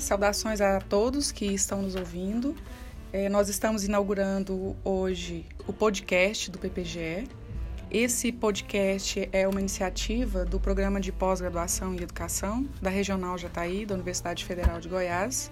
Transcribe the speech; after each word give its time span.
Saudações 0.00 0.60
a 0.60 0.80
todos 0.80 1.32
que 1.32 1.46
estão 1.46 1.82
nos 1.82 1.94
ouvindo. 1.94 2.54
É, 3.12 3.28
nós 3.28 3.48
estamos 3.48 3.84
inaugurando 3.84 4.76
hoje 4.84 5.46
o 5.66 5.72
podcast 5.72 6.50
do 6.50 6.58
PPGE. 6.58 7.26
Esse 7.90 8.30
podcast 8.32 9.28
é 9.32 9.48
uma 9.48 9.60
iniciativa 9.60 10.44
do 10.44 10.60
Programa 10.60 11.00
de 11.00 11.12
Pós-Graduação 11.12 11.94
em 11.94 12.02
Educação 12.02 12.68
da 12.82 12.90
Regional 12.90 13.38
Jataí, 13.38 13.86
da 13.86 13.94
Universidade 13.94 14.44
Federal 14.44 14.80
de 14.80 14.88
Goiás, 14.88 15.50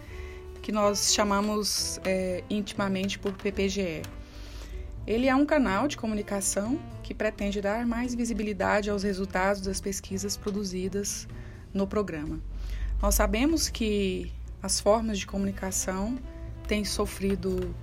que 0.61 0.73
nós 0.73 1.15
chamamos 1.15 2.01
é, 2.05 2.45
intimamente 2.51 3.19
por 3.19 3.33
PPGE. 3.33 4.03
Ele 5.07 5.27
é 5.27 5.35
um 5.35 5.47
canal 5.47 5.87
de 5.87 5.97
comunicação 5.97 6.79
que 7.03 7.15
pretende 7.15 7.61
dar 7.61 7.87
mais 7.87 8.15
visibilidade 8.15 8.91
aos 8.91 9.03
resultados 9.03 9.63
das 9.63 9.81
pesquisas 9.81 10.37
produzidas 10.37 11.29
no 11.73 11.87
programa. 11.87 12.41
Nós 13.01 13.15
sabemos 13.15 13.69
que 13.69 14.33
as 14.65 14.81
formas 14.81 15.19
de 15.19 15.27
comunicação 15.27 16.19
têm 16.67 16.87
sofrido 16.87 17.75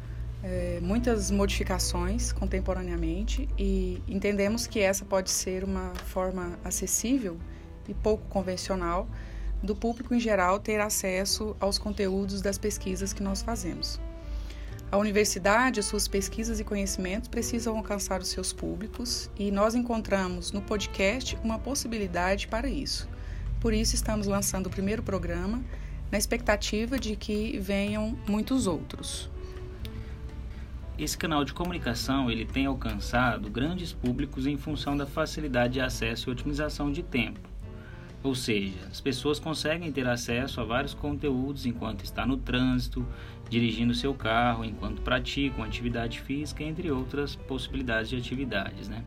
é, 0.43 0.79
muitas 0.81 1.29
modificações 1.29 2.31
contemporaneamente 2.31 3.47
e 3.55 4.01
entendemos 4.07 4.65
que 4.65 4.79
essa 4.79 5.05
pode 5.05 5.29
ser 5.29 5.63
uma 5.63 5.93
forma 6.07 6.57
acessível 6.65 7.37
e 7.87 7.93
pouco 7.93 8.27
convencional 8.29 9.07
do 9.61 9.75
público 9.75 10.15
em 10.15 10.19
geral 10.19 10.59
ter 10.59 10.81
acesso 10.81 11.55
aos 11.59 11.77
conteúdos 11.77 12.41
das 12.41 12.57
pesquisas 12.57 13.13
que 13.13 13.21
nós 13.21 13.43
fazemos. 13.43 13.99
A 14.91 14.97
universidade, 14.97 15.79
as 15.79 15.85
suas 15.85 16.07
pesquisas 16.07 16.59
e 16.59 16.63
conhecimentos 16.63 17.29
precisam 17.29 17.77
alcançar 17.77 18.21
os 18.21 18.29
seus 18.29 18.51
públicos 18.51 19.29
e 19.37 19.51
nós 19.51 19.75
encontramos 19.75 20.51
no 20.51 20.63
podcast 20.63 21.37
uma 21.43 21.59
possibilidade 21.59 22.47
para 22.47 22.67
isso. 22.67 23.07
Por 23.59 23.71
isso, 23.71 23.93
estamos 23.93 24.25
lançando 24.25 24.65
o 24.65 24.71
primeiro 24.71 25.03
programa 25.03 25.63
na 26.11 26.17
expectativa 26.17 26.99
de 26.99 27.15
que 27.15 27.57
venham 27.59 28.17
muitos 28.27 28.67
outros. 28.67 29.29
Esse 30.99 31.17
canal 31.17 31.43
de 31.43 31.53
comunicação 31.53 32.29
ele 32.29 32.45
tem 32.45 32.65
alcançado 32.65 33.49
grandes 33.49 33.93
públicos 33.93 34.45
em 34.45 34.57
função 34.57 34.95
da 34.95 35.05
facilidade 35.05 35.73
de 35.73 35.81
acesso 35.81 36.29
e 36.29 36.31
otimização 36.31 36.91
de 36.91 37.01
tempo. 37.01 37.39
Ou 38.23 38.35
seja, 38.35 38.77
as 38.91 39.01
pessoas 39.01 39.39
conseguem 39.39 39.91
ter 39.91 40.07
acesso 40.07 40.61
a 40.61 40.63
vários 40.63 40.93
conteúdos 40.93 41.65
enquanto 41.65 42.03
está 42.03 42.23
no 42.23 42.37
trânsito, 42.37 43.03
dirigindo 43.49 43.95
seu 43.95 44.13
carro, 44.13 44.63
enquanto 44.63 45.01
praticam 45.01 45.63
atividade 45.63 46.21
física, 46.21 46.63
entre 46.63 46.91
outras 46.91 47.35
possibilidades 47.35 48.09
de 48.11 48.17
atividades. 48.17 48.87
Né? 48.87 49.03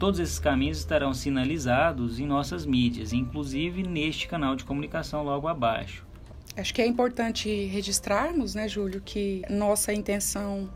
Todos 0.00 0.18
esses 0.18 0.38
caminhos 0.38 0.78
estarão 0.78 1.12
sinalizados 1.12 2.18
em 2.18 2.26
nossas 2.26 2.64
mídias, 2.64 3.12
inclusive 3.12 3.82
neste 3.82 4.26
canal 4.26 4.56
de 4.56 4.64
comunicação 4.64 5.22
logo 5.22 5.46
abaixo. 5.46 6.06
Acho 6.56 6.72
que 6.72 6.80
é 6.80 6.86
importante 6.86 7.66
registrarmos, 7.66 8.54
né, 8.54 8.66
Júlio, 8.66 9.02
que 9.02 9.42
nossa 9.50 9.92
intenção 9.92 10.70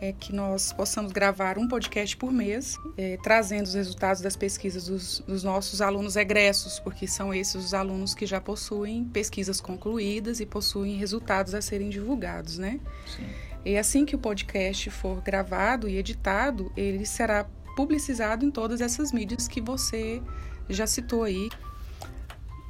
é 0.00 0.12
que 0.12 0.32
nós 0.32 0.72
possamos 0.72 1.10
gravar 1.10 1.58
um 1.58 1.66
podcast 1.66 2.16
por 2.16 2.32
mês, 2.32 2.78
é, 2.96 3.18
trazendo 3.20 3.66
os 3.66 3.74
resultados 3.74 4.22
das 4.22 4.36
pesquisas 4.36 4.86
dos, 4.86 5.18
dos, 5.26 5.42
nossos 5.42 5.82
alunos 5.82 6.14
egressos, 6.14 6.78
porque 6.78 7.08
são 7.08 7.34
esses 7.34 7.56
os 7.56 7.74
alunos 7.74 8.14
que 8.14 8.24
já 8.24 8.40
possuem 8.40 9.04
pesquisas 9.04 9.60
concluídas 9.60 10.38
e 10.38 10.46
possuem 10.46 10.96
resultados 10.96 11.54
a 11.54 11.60
serem 11.60 11.90
divulgados, 11.90 12.56
né? 12.56 12.78
Sim. 13.04 13.26
E 13.64 13.76
assim 13.76 14.06
que 14.06 14.14
o 14.14 14.18
podcast 14.18 14.88
for 14.90 15.20
gravado 15.20 15.88
e 15.88 15.98
editado, 15.98 16.72
ele 16.76 17.04
será 17.04 17.46
publicizado 17.80 18.44
em 18.44 18.50
todas 18.50 18.82
essas 18.82 19.10
mídias 19.10 19.48
que 19.48 19.58
você 19.58 20.20
já 20.68 20.86
citou 20.86 21.22
aí. 21.22 21.48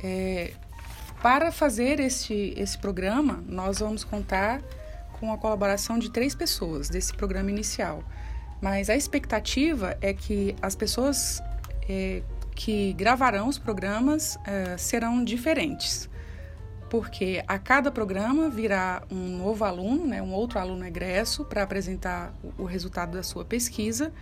É, 0.01 0.53
para 1.21 1.51
fazer 1.51 1.99
este, 1.99 2.55
esse 2.57 2.79
programa, 2.79 3.43
nós 3.49 3.81
vamos 3.81 4.05
contar 4.05 4.63
com 5.19 5.33
a 5.33 5.37
colaboração 5.37 5.99
de 5.99 6.11
três 6.11 6.33
pessoas 6.33 6.89
desse 6.89 7.13
programa 7.13 7.51
inicial. 7.51 8.05
Mas 8.63 8.89
a 8.89 8.95
expectativa 8.95 9.99
é 10.01 10.15
que 10.15 10.55
as 10.63 10.77
pessoas 10.77 11.43
é, 11.89 12.23
que 12.55 12.93
gravarão 12.93 13.49
os 13.49 13.59
programas 13.59 14.39
é, 14.47 14.77
serão 14.79 15.25
diferentes, 15.25 16.09
porque 16.89 17.43
a 17.49 17.59
cada 17.59 17.91
programa 17.91 18.49
virá 18.49 19.03
um 19.11 19.39
novo 19.39 19.65
aluno, 19.65 20.07
né, 20.07 20.23
um 20.23 20.33
outro 20.33 20.61
aluno 20.61 20.87
egresso, 20.87 21.45
para 21.45 21.65
apresentar 21.65 22.33
o, 22.45 22.63
o 22.63 22.65
resultado 22.65 23.17
da 23.17 23.25
sua 23.25 23.45
pesquisa 23.45 24.13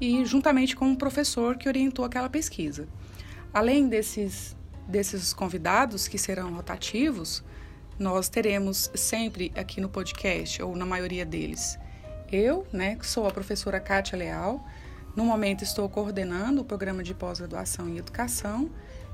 e 0.00 0.24
juntamente 0.24 0.74
com 0.74 0.92
o 0.92 0.96
professor 0.96 1.56
que 1.56 1.68
orientou 1.68 2.04
aquela 2.04 2.28
pesquisa. 2.28 2.88
Além 3.52 3.88
desses, 3.88 4.56
desses 4.86 5.32
convidados 5.32 6.08
que 6.08 6.16
serão 6.16 6.54
rotativos, 6.54 7.44
nós 7.98 8.28
teremos 8.28 8.90
sempre 8.94 9.52
aqui 9.54 9.80
no 9.80 9.88
podcast, 9.88 10.62
ou 10.62 10.74
na 10.74 10.86
maioria 10.86 11.26
deles, 11.26 11.78
eu, 12.32 12.66
né, 12.72 12.96
que 12.96 13.06
sou 13.06 13.26
a 13.26 13.30
professora 13.30 13.78
Kátia 13.78 14.16
Leal, 14.16 14.64
no 15.14 15.24
momento 15.24 15.64
estou 15.64 15.88
coordenando 15.88 16.62
o 16.62 16.64
programa 16.64 17.02
de 17.02 17.12
pós-graduação 17.12 17.88
em 17.88 17.98
educação, 17.98 18.70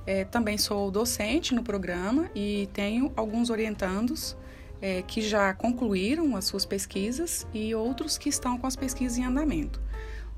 é, 0.06 0.24
também 0.24 0.56
sou 0.56 0.90
docente 0.90 1.54
no 1.54 1.64
programa 1.64 2.30
e 2.34 2.68
tenho 2.72 3.12
alguns 3.16 3.50
orientandos 3.50 4.36
é, 4.80 5.02
que 5.02 5.20
já 5.20 5.52
concluíram 5.52 6.36
as 6.36 6.44
suas 6.44 6.64
pesquisas 6.64 7.46
e 7.52 7.74
outros 7.74 8.16
que 8.16 8.28
estão 8.28 8.56
com 8.56 8.66
as 8.66 8.76
pesquisas 8.76 9.18
em 9.18 9.24
andamento. 9.24 9.80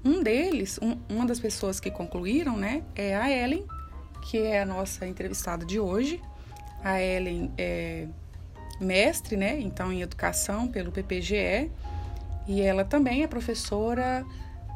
Um 0.05 0.23
deles, 0.23 0.79
um, 0.81 0.97
uma 1.09 1.27
das 1.27 1.41
pessoas 1.41 1.81
que 1.81 1.91
concluíram, 1.91 2.57
né, 2.57 2.83
é 2.95 3.17
a 3.17 3.31
Ellen, 3.31 3.67
que 4.23 4.39
é 4.39 4.63
a 4.63 4.67
nossa 4.67 5.07
entrevistada 5.07 5.65
de 5.65 5.81
hoje. 5.81 6.21
A 6.83 7.01
Ellen 7.01 7.53
é 7.59 8.07
mestre, 8.81 9.37
né, 9.37 9.61
então 9.61 9.93
em 9.93 10.03
educação 10.03 10.69
pelo 10.69 10.93
PPGE, 10.93 11.71
e 12.47 12.63
ela 12.63 12.85
também 12.85 13.23
é 13.23 13.27
professora 13.27 14.25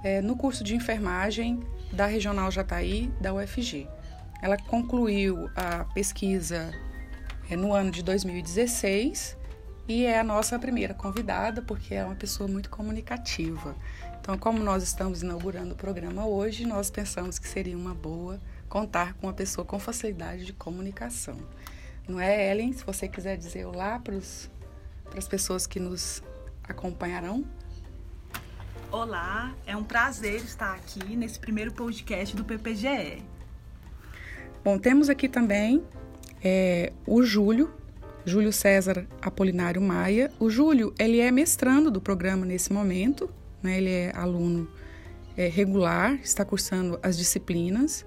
é, 0.02 0.20
no 0.20 0.36
curso 0.36 0.64
de 0.64 0.74
enfermagem 0.74 1.60
da 1.92 2.06
Regional 2.06 2.50
Jataí 2.50 3.10
da 3.20 3.32
UFG. 3.32 3.88
Ela 4.42 4.56
concluiu 4.56 5.48
a 5.54 5.84
pesquisa 5.94 6.72
é, 7.48 7.56
no 7.56 7.72
ano 7.72 7.90
de 7.90 8.02
2016 8.02 9.36
e 9.88 10.04
é 10.04 10.18
a 10.18 10.24
nossa 10.24 10.58
primeira 10.58 10.94
convidada 10.94 11.62
porque 11.62 11.94
é 11.94 12.04
uma 12.04 12.14
pessoa 12.14 12.48
muito 12.48 12.68
comunicativa. 12.68 13.76
Então, 14.22 14.38
como 14.38 14.62
nós 14.62 14.84
estamos 14.84 15.20
inaugurando 15.20 15.74
o 15.74 15.76
programa 15.76 16.24
hoje, 16.24 16.64
nós 16.64 16.88
pensamos 16.88 17.40
que 17.40 17.48
seria 17.48 17.76
uma 17.76 17.92
boa 17.92 18.40
contar 18.68 19.14
com 19.14 19.26
uma 19.26 19.32
pessoa 19.32 19.64
com 19.64 19.80
facilidade 19.80 20.46
de 20.46 20.52
comunicação. 20.52 21.36
Não 22.06 22.20
é, 22.20 22.48
Ellen? 22.48 22.72
Se 22.72 22.84
você 22.84 23.08
quiser 23.08 23.36
dizer 23.36 23.66
olá 23.66 23.98
para 23.98 24.14
as 24.14 25.28
pessoas 25.28 25.66
que 25.66 25.80
nos 25.80 26.22
acompanharão. 26.62 27.44
Olá, 28.92 29.52
é 29.66 29.76
um 29.76 29.82
prazer 29.82 30.36
estar 30.36 30.72
aqui 30.76 31.16
nesse 31.16 31.40
primeiro 31.40 31.72
podcast 31.72 32.36
do 32.36 32.44
PPGE. 32.44 33.24
Bom, 34.62 34.78
temos 34.78 35.10
aqui 35.10 35.28
também 35.28 35.82
é, 36.44 36.92
o 37.04 37.24
Júlio, 37.24 37.74
Júlio 38.24 38.52
César 38.52 39.04
Apolinário 39.20 39.82
Maia. 39.82 40.30
O 40.38 40.48
Júlio, 40.48 40.94
ele 40.96 41.18
é 41.18 41.32
mestrando 41.32 41.90
do 41.90 42.00
programa 42.00 42.46
nesse 42.46 42.72
momento, 42.72 43.28
né? 43.62 43.78
ele 43.78 43.90
é 43.90 44.12
aluno 44.14 44.68
é, 45.36 45.48
regular, 45.48 46.14
está 46.22 46.44
cursando 46.44 46.98
as 47.02 47.16
disciplinas. 47.16 48.04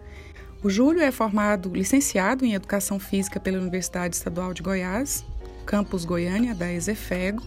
O 0.64 0.70
Júlio 0.70 1.02
é 1.02 1.12
formado, 1.12 1.70
licenciado 1.70 2.46
em 2.46 2.54
Educação 2.54 3.00
Física 3.00 3.40
pela 3.40 3.60
Universidade 3.60 4.16
Estadual 4.16 4.54
de 4.54 4.62
Goiás, 4.62 5.26
campus 5.66 6.06
Goiânia, 6.06 6.56
da 6.56 6.72
Exefego. 6.72 7.44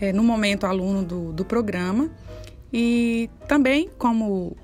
É, 0.00 0.12
no 0.12 0.22
momento, 0.22 0.64
aluno 0.64 1.04
do, 1.04 1.32
do 1.32 1.44
programa. 1.44 2.10
E 2.72 3.30
também, 3.46 3.88
como 3.96 4.56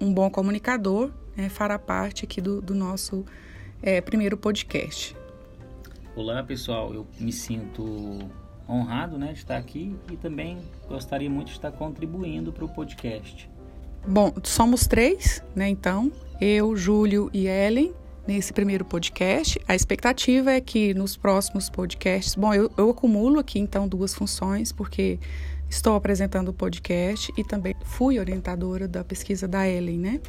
um 0.00 0.12
bom 0.12 0.30
comunicador, 0.30 1.10
é, 1.36 1.48
fará 1.48 1.78
parte 1.78 2.24
aqui 2.24 2.40
do, 2.40 2.60
do 2.60 2.74
nosso 2.74 3.24
é, 3.82 4.00
primeiro 4.00 4.36
podcast. 4.36 5.16
Olá 6.14 6.42
pessoal, 6.42 6.92
eu 6.92 7.06
me 7.18 7.32
sinto 7.32 8.18
honrado 8.68 9.18
né, 9.18 9.32
de 9.32 9.38
estar 9.38 9.56
aqui 9.56 9.96
e 10.10 10.16
também 10.16 10.58
gostaria 10.88 11.30
muito 11.30 11.48
de 11.48 11.52
estar 11.54 11.72
contribuindo 11.72 12.52
para 12.52 12.64
o 12.64 12.68
podcast. 12.68 13.48
Bom, 14.06 14.32
somos 14.44 14.86
três, 14.86 15.42
né? 15.54 15.68
Então, 15.68 16.12
eu, 16.40 16.76
Júlio 16.76 17.30
e 17.32 17.46
Ellen, 17.46 17.92
nesse 18.26 18.52
primeiro 18.52 18.84
podcast. 18.84 19.58
A 19.66 19.74
expectativa 19.74 20.52
é 20.52 20.60
que 20.60 20.92
nos 20.92 21.16
próximos 21.16 21.70
podcasts. 21.70 22.34
Bom, 22.34 22.52
eu, 22.52 22.70
eu 22.76 22.90
acumulo 22.90 23.40
aqui 23.40 23.58
então 23.58 23.88
duas 23.88 24.14
funções, 24.14 24.70
porque 24.70 25.18
estou 25.68 25.94
apresentando 25.94 26.48
o 26.48 26.52
podcast 26.52 27.32
e 27.36 27.44
também 27.44 27.74
fui 27.82 28.18
orientadora 28.18 28.86
da 28.86 29.02
pesquisa 29.02 29.48
da 29.48 29.68
Ellen, 29.68 29.98
né? 29.98 30.20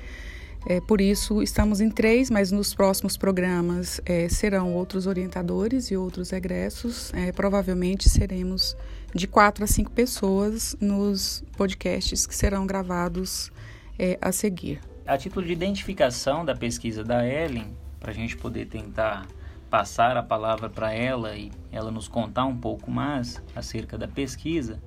É, 0.65 0.81
por 0.81 0.99
isso, 0.99 1.41
estamos 1.41 1.79
em 1.79 1.89
três, 1.89 2.29
mas 2.29 2.51
nos 2.51 2.73
próximos 2.73 3.15
programas 3.15 4.01
é, 4.05 4.27
serão 4.27 4.73
outros 4.73 5.07
orientadores 5.07 5.89
e 5.89 5.95
outros 5.97 6.33
egressos. 6.33 7.13
É, 7.13 7.31
provavelmente 7.31 8.09
seremos 8.09 8.75
de 9.13 9.25
quatro 9.25 9.63
a 9.63 9.67
cinco 9.67 9.91
pessoas 9.91 10.75
nos 10.79 11.43
podcasts 11.55 12.27
que 12.27 12.35
serão 12.35 12.67
gravados 12.67 13.51
é, 13.97 14.17
a 14.21 14.31
seguir. 14.31 14.81
A 15.07 15.17
título 15.17 15.45
de 15.45 15.53
identificação 15.53 16.45
da 16.45 16.55
pesquisa 16.55 17.03
da 17.03 17.25
Ellen, 17.25 17.73
para 17.99 18.11
a 18.11 18.13
gente 18.13 18.37
poder 18.37 18.65
tentar 18.67 19.27
passar 19.69 20.17
a 20.17 20.23
palavra 20.23 20.69
para 20.69 20.93
ela 20.93 21.35
e 21.35 21.51
ela 21.71 21.89
nos 21.91 22.07
contar 22.07 22.45
um 22.45 22.57
pouco 22.57 22.91
mais 22.91 23.41
acerca 23.55 23.97
da 23.97 24.07
pesquisa, 24.07 24.81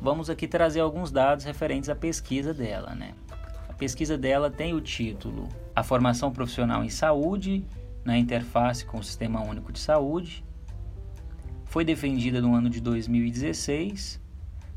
vamos 0.00 0.30
aqui 0.30 0.46
trazer 0.46 0.80
alguns 0.80 1.10
dados 1.10 1.44
referentes 1.44 1.88
à 1.88 1.94
pesquisa 1.94 2.54
dela, 2.54 2.94
né? 2.94 3.14
Pesquisa 3.78 4.18
dela 4.18 4.50
tem 4.50 4.74
o 4.74 4.80
título 4.80 5.48
A 5.74 5.84
Formação 5.84 6.32
Profissional 6.32 6.82
em 6.82 6.90
Saúde 6.90 7.64
na 8.04 8.18
Interface 8.18 8.84
com 8.84 8.98
o 8.98 9.04
Sistema 9.04 9.40
Único 9.40 9.72
de 9.72 9.78
Saúde. 9.78 10.44
Foi 11.64 11.84
defendida 11.84 12.40
no 12.40 12.54
ano 12.54 12.68
de 12.68 12.80
2016, 12.80 14.20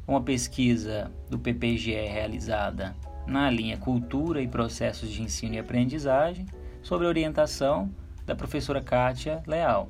uma 0.07 0.21
pesquisa 0.21 1.11
do 1.29 1.39
PPGE 1.39 1.93
realizada 1.93 2.95
na 3.25 3.49
linha 3.49 3.77
Cultura 3.77 4.41
e 4.41 4.47
Processos 4.47 5.09
de 5.09 5.21
Ensino 5.21 5.55
e 5.55 5.59
Aprendizagem, 5.59 6.45
sobre 6.83 7.07
orientação 7.07 7.89
da 8.25 8.35
professora 8.35 8.81
Kátia 8.81 9.41
Leal. 9.47 9.89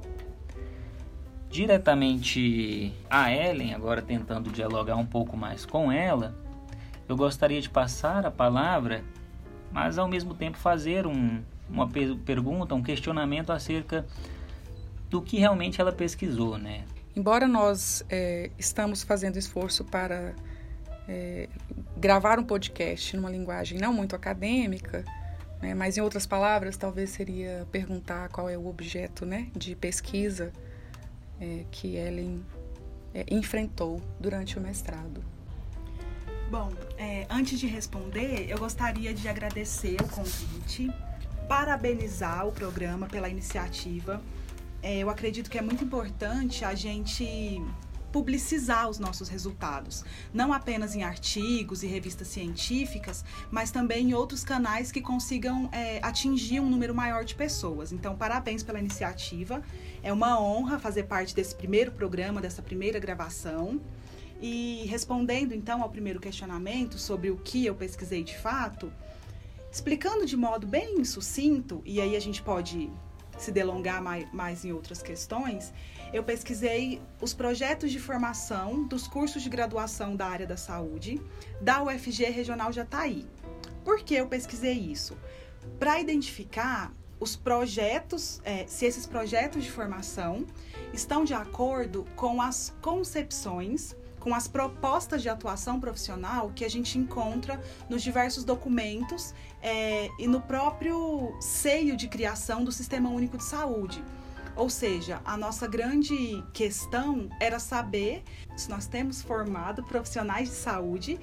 Diretamente 1.49 2.93
a 3.09 3.33
Ellen, 3.33 3.73
agora 3.73 4.01
tentando 4.01 4.51
dialogar 4.51 4.95
um 4.95 5.05
pouco 5.05 5.35
mais 5.35 5.65
com 5.65 5.91
ela, 5.91 6.33
eu 7.11 7.17
gostaria 7.17 7.59
de 7.59 7.69
passar 7.69 8.25
a 8.25 8.31
palavra, 8.31 9.03
mas 9.69 9.97
ao 9.97 10.07
mesmo 10.07 10.33
tempo 10.33 10.57
fazer 10.57 11.05
um, 11.05 11.41
uma 11.69 11.85
pergunta, 11.89 12.73
um 12.73 12.81
questionamento 12.81 13.51
acerca 13.51 14.05
do 15.09 15.21
que 15.21 15.37
realmente 15.37 15.81
ela 15.81 15.91
pesquisou, 15.91 16.57
né? 16.57 16.85
Embora 17.13 17.49
nós 17.49 18.05
é, 18.09 18.49
estamos 18.57 19.03
fazendo 19.03 19.35
esforço 19.35 19.83
para 19.83 20.33
é, 21.05 21.49
gravar 21.97 22.39
um 22.39 22.45
podcast 22.45 23.17
numa 23.17 23.29
linguagem 23.29 23.77
não 23.77 23.91
muito 23.91 24.15
acadêmica, 24.15 25.03
né, 25.61 25.75
mas 25.75 25.97
em 25.97 26.01
outras 26.01 26.25
palavras, 26.25 26.77
talvez 26.77 27.09
seria 27.09 27.67
perguntar 27.73 28.29
qual 28.29 28.49
é 28.49 28.57
o 28.57 28.67
objeto 28.67 29.25
né, 29.25 29.51
de 29.53 29.75
pesquisa 29.75 30.53
é, 31.41 31.65
que 31.69 31.97
Ellen 31.97 32.41
é, 33.13 33.25
enfrentou 33.29 34.01
durante 34.17 34.57
o 34.57 34.61
mestrado. 34.61 35.21
Bom, 36.51 36.69
é, 36.97 37.25
antes 37.29 37.57
de 37.61 37.65
responder, 37.65 38.49
eu 38.49 38.57
gostaria 38.57 39.13
de 39.13 39.25
agradecer 39.29 39.95
o 40.01 40.07
convite, 40.09 40.91
parabenizar 41.47 42.45
o 42.45 42.51
programa 42.51 43.07
pela 43.07 43.29
iniciativa. 43.29 44.21
É, 44.83 44.97
eu 44.97 45.09
acredito 45.09 45.49
que 45.49 45.57
é 45.57 45.61
muito 45.61 45.81
importante 45.81 46.65
a 46.65 46.75
gente 46.75 47.25
publicizar 48.11 48.89
os 48.89 48.99
nossos 48.99 49.29
resultados, 49.29 50.03
não 50.33 50.51
apenas 50.51 50.93
em 50.93 51.03
artigos 51.03 51.83
e 51.83 51.87
revistas 51.87 52.27
científicas, 52.27 53.23
mas 53.49 53.71
também 53.71 54.09
em 54.09 54.13
outros 54.13 54.43
canais 54.43 54.91
que 54.91 54.99
consigam 54.99 55.69
é, 55.71 55.99
atingir 56.03 56.59
um 56.59 56.69
número 56.69 56.93
maior 56.93 57.23
de 57.23 57.33
pessoas. 57.33 57.93
Então, 57.93 58.13
parabéns 58.17 58.61
pela 58.61 58.77
iniciativa. 58.77 59.63
É 60.03 60.11
uma 60.11 60.37
honra 60.37 60.77
fazer 60.77 61.03
parte 61.03 61.33
desse 61.33 61.55
primeiro 61.55 61.93
programa, 61.93 62.41
dessa 62.41 62.61
primeira 62.61 62.99
gravação. 62.99 63.79
E 64.41 64.85
respondendo 64.87 65.53
então 65.53 65.83
ao 65.83 65.89
primeiro 65.89 66.19
questionamento 66.19 66.97
sobre 66.97 67.29
o 67.29 67.37
que 67.37 67.65
eu 67.65 67.75
pesquisei 67.75 68.23
de 68.23 68.35
fato, 68.35 68.91
explicando 69.71 70.25
de 70.25 70.35
modo 70.35 70.65
bem 70.65 71.05
sucinto, 71.05 71.81
e 71.85 72.01
aí 72.01 72.15
a 72.15 72.19
gente 72.19 72.41
pode 72.41 72.91
se 73.37 73.51
delongar 73.51 74.01
mais, 74.01 74.31
mais 74.33 74.65
em 74.65 74.71
outras 74.71 75.01
questões, 75.01 75.71
eu 76.11 76.23
pesquisei 76.23 77.01
os 77.21 77.33
projetos 77.33 77.91
de 77.91 77.99
formação 77.99 78.83
dos 78.83 79.07
cursos 79.07 79.41
de 79.41 79.49
graduação 79.49 80.15
da 80.15 80.27
área 80.27 80.45
da 80.45 80.57
saúde 80.57 81.21
da 81.61 81.83
UFG 81.83 82.25
Regional 82.25 82.73
Jataí. 82.73 83.25
Por 83.83 84.01
que 84.01 84.15
eu 84.15 84.27
pesquisei 84.27 84.73
isso? 84.73 85.17
Para 85.79 85.99
identificar 85.99 86.91
os 87.19 87.35
projetos, 87.35 88.41
é, 88.43 88.65
se 88.65 88.85
esses 88.85 89.05
projetos 89.05 89.63
de 89.63 89.71
formação 89.71 90.45
estão 90.91 91.23
de 91.23 91.33
acordo 91.33 92.05
com 92.15 92.41
as 92.41 92.73
concepções 92.81 93.95
com 94.21 94.33
as 94.33 94.47
propostas 94.47 95.21
de 95.21 95.27
atuação 95.27 95.79
profissional 95.79 96.51
que 96.55 96.63
a 96.63 96.69
gente 96.69 96.97
encontra 96.97 97.59
nos 97.89 98.01
diversos 98.01 98.45
documentos 98.45 99.33
é, 99.61 100.09
e 100.17 100.27
no 100.27 100.39
próprio 100.39 101.35
seio 101.41 101.97
de 101.97 102.07
criação 102.07 102.63
do 102.63 102.71
Sistema 102.71 103.09
Único 103.09 103.37
de 103.37 103.43
Saúde. 103.43 104.01
Ou 104.55 104.69
seja, 104.69 105.21
a 105.25 105.35
nossa 105.35 105.67
grande 105.67 106.43
questão 106.53 107.29
era 107.39 107.57
saber 107.57 108.23
se 108.55 108.69
nós 108.69 108.85
temos 108.85 109.21
formado 109.21 109.83
profissionais 109.83 110.49
de 110.49 110.55
saúde 110.55 111.19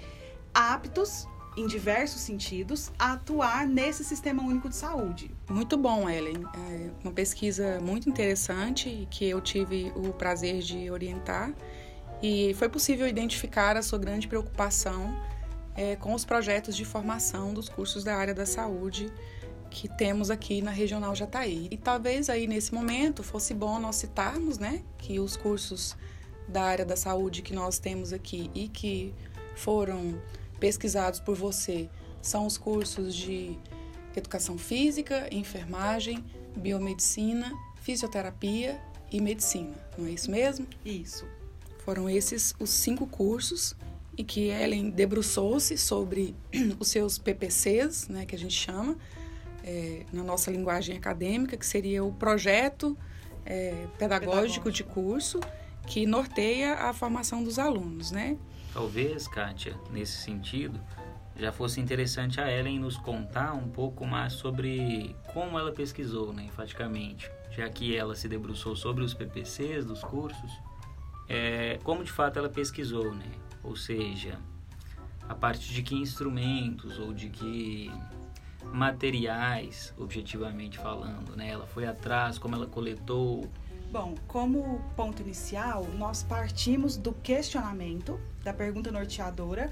aptos 0.53 1.27
em 1.57 1.67
diversos 1.67 2.21
sentidos, 2.21 2.93
a 2.97 3.15
atuar 3.15 3.67
nesse 3.67 4.05
sistema 4.05 4.43
único 4.43 4.69
de 4.69 4.77
saúde. 4.77 5.31
Muito 5.51 5.77
bom, 5.77 6.09
Ellen. 6.09 6.45
É 6.71 6.91
uma 7.03 7.13
pesquisa 7.13 7.81
muito 7.81 8.09
interessante 8.09 9.09
que 9.11 9.29
eu 9.29 9.41
tive 9.41 9.93
o 9.97 10.13
prazer 10.13 10.61
de 10.61 10.89
orientar 10.89 11.53
e 12.23 12.55
foi 12.55 12.69
possível 12.69 13.07
identificar 13.07 13.77
a 13.77 13.83
sua 13.83 13.99
grande 13.99 14.27
preocupação 14.27 15.17
é, 15.75 15.95
com 15.97 16.13
os 16.15 16.25
projetos 16.25 16.77
de 16.77 16.85
formação 16.85 17.55
dos 17.55 17.69
cursos 17.69 18.03
da 18.03 18.17
área 18.17 18.35
da 18.35 18.45
saúde 18.45 19.13
que 19.71 19.89
temos 19.89 20.31
aqui 20.31 20.61
na 20.61 20.71
Regional 20.71 21.15
Jataí. 21.15 21.69
E 21.71 21.77
talvez 21.77 22.29
aí 22.29 22.47
nesse 22.47 22.75
momento 22.75 23.23
fosse 23.23 23.55
bom 23.55 23.79
nós 23.79 23.97
citarmos, 23.97 24.59
né, 24.59 24.83
que 24.97 25.21
os 25.21 25.37
cursos 25.37 25.97
da 26.49 26.63
área 26.63 26.85
da 26.85 26.97
saúde 26.97 27.43
que 27.43 27.55
nós 27.55 27.79
temos 27.79 28.13
aqui 28.13 28.51
e 28.55 28.69
que 28.69 29.15
foram 29.55 30.21
pesquisados 30.59 31.21
por 31.21 31.37
você 31.37 31.89
são 32.21 32.47
os 32.47 32.59
cursos 32.59 33.15
de 33.15 33.57
educação 34.17 34.59
física, 34.59 35.29
enfermagem, 35.31 36.25
biomedicina, 36.57 37.53
fisioterapia 37.81 38.81
e 39.13 39.21
medicina. 39.21 39.75
Não 39.97 40.07
é 40.07 40.11
isso 40.11 40.31
mesmo? 40.31 40.67
Isso. 40.85 41.38
Foram 41.89 42.07
esses 42.07 42.55
os 42.61 42.69
cinco 42.69 43.07
cursos 43.07 43.75
e 44.15 44.23
que 44.23 44.51
Ellen 44.51 44.91
debruçou-se 44.91 45.79
sobre 45.79 46.37
os 46.79 46.89
seus 46.89 47.17
PPCs, 47.17 48.09
né, 48.09 48.27
que 48.27 48.37
a 48.37 48.39
gente 48.39 48.53
chama, 48.53 48.95
é, 49.65 50.05
na 50.13 50.23
nossa 50.23 50.51
linguagem 50.51 50.99
acadêmica, 50.99 51.57
que 51.57 51.65
seria 51.65 52.05
o 52.05 52.13
projeto 52.13 52.95
é, 53.43 53.71
pedagógico, 53.71 53.97
pedagógico 53.99 54.71
de 54.71 54.85
curso 54.85 55.41
que 55.87 56.05
norteia 56.05 56.75
a 56.75 56.93
formação 56.93 57.43
dos 57.43 57.59
alunos, 57.59 58.11
né? 58.11 58.37
Talvez, 58.75 59.27
Kátia, 59.27 59.75
nesse 59.91 60.19
sentido, 60.19 60.79
já 61.39 61.51
fosse 61.51 61.81
interessante 61.81 62.39
a 62.39 62.53
Ellen 62.53 62.81
nos 62.81 62.99
contar 62.99 63.55
um 63.55 63.67
pouco 63.67 64.07
mais 64.07 64.35
sobre 64.35 65.17
como 65.33 65.59
ela 65.59 65.73
pesquisou, 65.73 66.35
né, 66.35 66.45
enfaticamente, 66.45 67.31
já 67.51 67.67
que 67.71 67.97
ela 67.97 68.15
se 68.15 68.29
debruçou 68.29 68.77
sobre 68.77 69.03
os 69.03 69.15
PPCs 69.15 69.87
dos 69.87 70.05
cursos 70.05 70.68
é, 71.29 71.79
como 71.85 72.03
de 72.03 72.11
fato 72.11 72.39
ela 72.39 72.49
pesquisou, 72.49 73.15
né? 73.15 73.31
Ou 73.63 73.77
seja, 73.77 74.39
a 75.29 75.35
partir 75.35 75.73
de 75.73 75.83
que 75.83 75.95
instrumentos 75.95 76.99
ou 76.99 77.13
de 77.13 77.29
que 77.29 77.91
materiais, 78.73 79.95
objetivamente 79.99 80.79
falando, 80.79 81.37
né? 81.37 81.51
Ela 81.51 81.67
foi 81.67 81.87
atrás, 81.87 82.39
como 82.39 82.55
ela 82.55 82.67
coletou. 82.67 83.49
Bom, 83.91 84.15
como 84.27 84.83
ponto 84.97 85.23
inicial, 85.23 85.87
nós 85.97 86.23
partimos 86.23 86.97
do 86.97 87.13
questionamento, 87.13 88.21
da 88.43 88.53
pergunta 88.53 88.91
norteadora, 88.91 89.71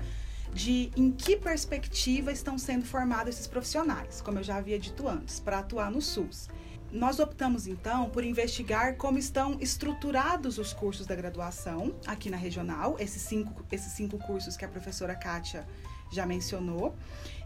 de 0.52 0.90
em 0.96 1.10
que 1.10 1.36
perspectiva 1.36 2.32
estão 2.32 2.56
sendo 2.58 2.84
formados 2.84 3.34
esses 3.34 3.46
profissionais, 3.46 4.22
como 4.22 4.38
eu 4.38 4.42
já 4.42 4.56
havia 4.56 4.78
dito 4.78 5.06
antes, 5.06 5.38
para 5.38 5.58
atuar 5.58 5.90
no 5.90 6.00
SUS. 6.00 6.48
Nós 6.92 7.18
optamos 7.18 7.66
então 7.66 8.08
por 8.10 8.24
investigar 8.24 8.96
como 8.96 9.18
estão 9.18 9.58
estruturados 9.60 10.56
os 10.56 10.72
cursos 10.72 11.06
da 11.06 11.14
graduação 11.14 11.94
aqui 12.06 12.30
na 12.30 12.36
regional, 12.36 12.96
esses 12.98 13.22
cinco, 13.22 13.64
esses 13.72 13.92
cinco 13.92 14.18
cursos 14.18 14.56
que 14.56 14.64
a 14.64 14.68
professora 14.68 15.14
Kátia 15.14 15.66
já 16.10 16.24
mencionou, 16.24 16.94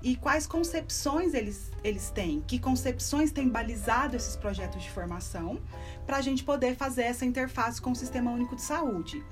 e 0.03 0.17
quais 0.17 0.47
concepções 0.47 1.33
eles, 1.33 1.71
eles 1.83 2.11
têm, 2.11 2.43
que 2.47 2.59
concepções 2.59 3.33
têm 3.33 3.49
balizado 3.49 4.17
esses 4.17 4.37
projetos 4.37 4.83
de 4.83 4.91
formação, 4.91 5.61
para 6.07 6.19
a 6.19 6.21
gente 6.21 6.45
poder 6.45 6.77
fazer 6.77 7.03
essa 7.03 7.25
interface 7.25 7.81
com 7.81 7.93
o 7.93 7.97
Sistema 7.97 8.31
Único 8.31 8.55
de 8.55 8.63
Saúde. 8.63 9.25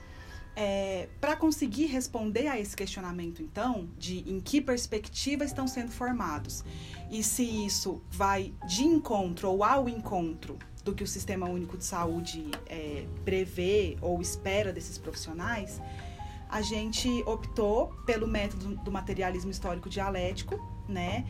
É, 0.60 1.08
para 1.20 1.36
conseguir 1.36 1.86
responder 1.86 2.48
a 2.48 2.58
esse 2.58 2.74
questionamento, 2.74 3.40
então, 3.40 3.88
de 3.96 4.28
em 4.28 4.40
que 4.40 4.60
perspectiva 4.60 5.44
estão 5.44 5.68
sendo 5.68 5.92
formados 5.92 6.64
e 7.08 7.22
se 7.22 7.44
isso 7.44 8.02
vai 8.10 8.52
de 8.66 8.82
encontro 8.82 9.50
ou 9.50 9.62
ao 9.62 9.88
encontro 9.88 10.58
do 10.84 10.92
que 10.92 11.04
o 11.04 11.06
Sistema 11.06 11.48
Único 11.48 11.78
de 11.78 11.84
Saúde 11.84 12.50
é, 12.66 13.06
prevê 13.24 13.96
ou 14.00 14.20
espera 14.20 14.72
desses 14.72 14.98
profissionais, 14.98 15.80
a 16.48 16.60
gente 16.60 17.08
optou 17.24 17.94
pelo 18.04 18.26
método 18.26 18.74
do 18.74 18.90
materialismo 18.90 19.52
histórico 19.52 19.88
dialético, 19.88 20.58
né? 20.88 21.24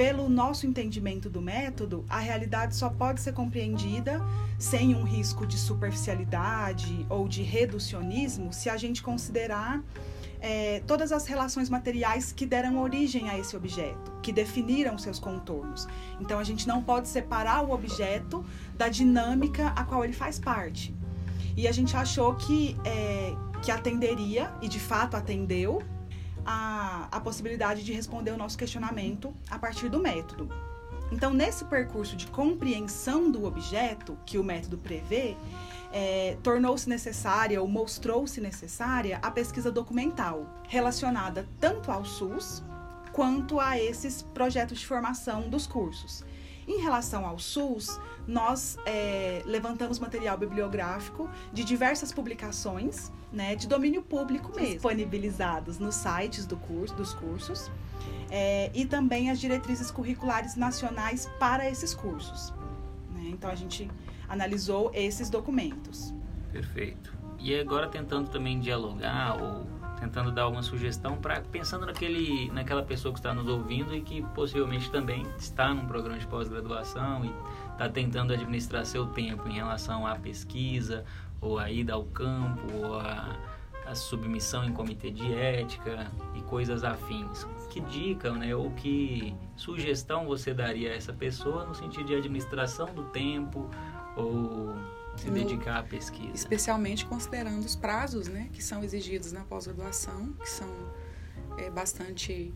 Pelo 0.00 0.30
nosso 0.30 0.66
entendimento 0.66 1.28
do 1.28 1.42
método, 1.42 2.06
a 2.08 2.18
realidade 2.20 2.74
só 2.74 2.88
pode 2.88 3.20
ser 3.20 3.34
compreendida 3.34 4.18
sem 4.58 4.94
um 4.94 5.02
risco 5.02 5.46
de 5.46 5.58
superficialidade 5.58 7.04
ou 7.10 7.28
de 7.28 7.42
reducionismo 7.42 8.50
se 8.50 8.70
a 8.70 8.78
gente 8.78 9.02
considerar 9.02 9.84
é, 10.40 10.80
todas 10.86 11.12
as 11.12 11.26
relações 11.26 11.68
materiais 11.68 12.32
que 12.32 12.46
deram 12.46 12.80
origem 12.80 13.28
a 13.28 13.38
esse 13.38 13.54
objeto, 13.54 14.10
que 14.22 14.32
definiram 14.32 14.96
seus 14.96 15.18
contornos. 15.18 15.86
Então 16.18 16.38
a 16.38 16.44
gente 16.44 16.66
não 16.66 16.82
pode 16.82 17.06
separar 17.06 17.62
o 17.62 17.70
objeto 17.70 18.42
da 18.78 18.88
dinâmica 18.88 19.66
a 19.76 19.84
qual 19.84 20.02
ele 20.02 20.14
faz 20.14 20.38
parte. 20.38 20.94
E 21.54 21.68
a 21.68 21.72
gente 21.72 21.94
achou 21.94 22.34
que, 22.36 22.74
é, 22.86 23.34
que 23.60 23.70
atenderia, 23.70 24.50
e 24.62 24.68
de 24.68 24.80
fato 24.80 25.14
atendeu, 25.14 25.82
a, 26.44 27.08
a 27.10 27.20
possibilidade 27.20 27.82
de 27.82 27.92
responder 27.92 28.30
o 28.30 28.36
nosso 28.36 28.56
questionamento 28.56 29.34
a 29.50 29.58
partir 29.58 29.88
do 29.88 29.98
método. 29.98 30.48
Então, 31.12 31.34
nesse 31.34 31.64
percurso 31.64 32.16
de 32.16 32.26
compreensão 32.28 33.30
do 33.30 33.44
objeto 33.44 34.16
que 34.24 34.38
o 34.38 34.44
método 34.44 34.78
prevê, 34.78 35.36
é, 35.92 36.36
tornou-se 36.42 36.88
necessária 36.88 37.60
ou 37.60 37.66
mostrou-se 37.66 38.40
necessária 38.40 39.18
a 39.20 39.30
pesquisa 39.30 39.72
documental, 39.72 40.46
relacionada 40.68 41.48
tanto 41.58 41.90
ao 41.90 42.04
SUS 42.04 42.62
quanto 43.12 43.58
a 43.58 43.78
esses 43.78 44.22
projetos 44.22 44.78
de 44.78 44.86
formação 44.86 45.48
dos 45.48 45.66
cursos. 45.66 46.24
Em 46.70 46.78
relação 46.80 47.26
ao 47.26 47.36
SUS, 47.36 48.00
nós 48.28 48.78
é, 48.86 49.42
levantamos 49.44 49.98
material 49.98 50.38
bibliográfico 50.38 51.28
de 51.52 51.64
diversas 51.64 52.12
publicações, 52.12 53.10
né, 53.32 53.56
de 53.56 53.66
domínio 53.66 54.02
público 54.02 54.54
mesmo, 54.54 54.74
disponibilizados 54.74 55.80
nos 55.80 55.96
sites 55.96 56.46
do 56.46 56.56
curso, 56.56 56.94
dos 56.94 57.12
cursos, 57.12 57.68
é, 58.30 58.70
e 58.72 58.86
também 58.86 59.32
as 59.32 59.40
diretrizes 59.40 59.90
curriculares 59.90 60.54
nacionais 60.54 61.28
para 61.40 61.68
esses 61.68 61.92
cursos. 61.92 62.54
Né? 63.10 63.30
Então 63.30 63.50
a 63.50 63.56
gente 63.56 63.90
analisou 64.28 64.92
esses 64.94 65.28
documentos. 65.28 66.14
Perfeito. 66.52 67.12
E 67.40 67.52
agora 67.58 67.88
tentando 67.88 68.30
também 68.30 68.60
dialogar 68.60 69.42
ou 69.42 69.66
tentando 70.00 70.32
dar 70.32 70.42
alguma 70.42 70.62
sugestão 70.62 71.16
para 71.16 71.40
pensando 71.42 71.86
naquele 71.86 72.50
naquela 72.50 72.82
pessoa 72.82 73.12
que 73.12 73.20
está 73.20 73.34
nos 73.34 73.46
ouvindo 73.46 73.94
e 73.94 74.00
que 74.00 74.22
possivelmente 74.34 74.90
também 74.90 75.26
está 75.38 75.72
num 75.74 75.86
programa 75.86 76.18
de 76.18 76.26
pós-graduação 76.26 77.24
e 77.24 77.32
está 77.72 77.88
tentando 77.88 78.32
administrar 78.32 78.84
seu 78.86 79.06
tempo 79.06 79.46
em 79.46 79.52
relação 79.52 80.06
à 80.06 80.16
pesquisa 80.16 81.04
ou 81.40 81.58
a 81.58 81.70
ida 81.70 81.92
ao 81.92 82.04
campo 82.04 82.62
ou 82.74 82.98
a, 82.98 83.36
submissão 83.92 84.64
em 84.64 84.72
comitê 84.72 85.10
de 85.10 85.34
ética 85.34 86.06
e 86.36 86.42
coisas 86.42 86.84
afins. 86.84 87.44
Que 87.68 87.80
dica, 87.80 88.30
né, 88.30 88.54
ou 88.54 88.70
que 88.70 89.34
sugestão 89.56 90.26
você 90.26 90.54
daria 90.54 90.92
a 90.92 90.94
essa 90.94 91.12
pessoa 91.12 91.64
no 91.64 91.74
sentido 91.74 92.06
de 92.06 92.14
administração 92.14 92.86
do 92.94 93.02
tempo 93.06 93.68
ou 94.16 94.76
se 95.20 95.28
no, 95.28 95.34
dedicar 95.34 95.78
à 95.78 95.82
pesquisa. 95.82 96.32
Especialmente 96.34 97.04
considerando 97.04 97.64
os 97.64 97.76
prazos 97.76 98.28
né, 98.28 98.48
que 98.52 98.62
são 98.62 98.82
exigidos 98.82 99.32
na 99.32 99.44
pós-graduação, 99.44 100.32
que 100.32 100.48
são 100.48 100.68
é, 101.58 101.70
bastante 101.70 102.52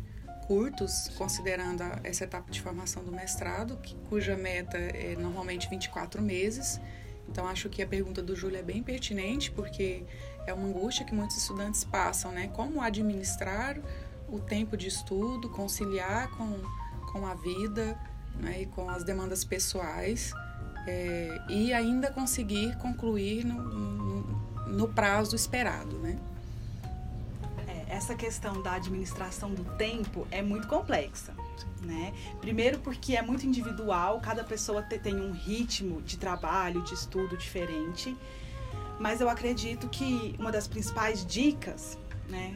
curtos, 0.47 1.11
considerando 1.17 1.83
a, 1.83 2.01
essa 2.03 2.25
etapa 2.25 2.51
de 2.51 2.61
formação 2.61 3.05
do 3.05 3.13
mestrado, 3.13 3.77
que, 3.83 3.95
cuja 4.09 4.37
meta 4.37 4.79
é 4.79 5.15
normalmente 5.19 5.69
24 5.69 6.23
meses. 6.23 6.81
Então, 7.29 7.47
acho 7.47 7.69
que 7.69 7.83
a 7.83 7.87
pergunta 7.87 8.23
do 8.23 8.35
Júlio 8.35 8.59
é 8.59 8.63
bem 8.63 8.83
pertinente, 8.83 9.51
porque 9.51 10.05
é 10.47 10.53
uma 10.53 10.67
angústia 10.67 11.05
que 11.05 11.15
muitos 11.15 11.37
estudantes 11.37 11.83
passam, 11.85 12.33
né? 12.33 12.49
Como 12.49 12.83
administrar 12.83 13.79
o 14.29 14.39
tempo 14.39 14.77
de 14.77 14.89
estudo, 14.89 15.49
conciliar 15.49 16.31
com, 16.31 16.61
com 17.13 17.27
a 17.27 17.35
vida 17.35 17.99
né? 18.41 18.63
e 18.63 18.67
com 18.67 18.91
as 18.91 19.05
demandas 19.05 19.45
pessoais 19.45 20.35
é, 20.87 21.41
e 21.49 21.73
ainda 21.73 22.11
conseguir 22.11 22.77
concluir 22.79 23.45
no, 23.45 23.63
no, 23.63 24.23
no 24.67 24.89
prazo 24.89 25.35
esperado, 25.35 25.99
né? 25.99 26.19
É, 27.67 27.95
essa 27.95 28.15
questão 28.15 28.63
da 28.63 28.75
administração 28.75 29.53
do 29.55 29.65
tempo 29.77 30.27
é 30.31 30.43
muito 30.43 30.69
complexa. 30.69 31.35
Né? 31.81 32.15
Primeiro 32.41 32.79
porque 32.79 33.15
é 33.15 33.21
muito 33.21 33.47
individual, 33.47 34.19
cada 34.21 34.43
pessoa 34.43 34.81
tem 34.83 35.17
um 35.17 35.33
ritmo 35.33 36.01
de 36.01 36.17
trabalho, 36.17 36.83
de 36.83 36.95
estudo 36.95 37.37
diferente. 37.37 38.17
Mas 38.99 39.21
eu 39.21 39.29
acredito 39.29 39.89
que 39.89 40.35
uma 40.39 40.51
das 40.51 40.67
principais 40.67 41.27
dicas, 41.27 41.99
né, 42.29 42.55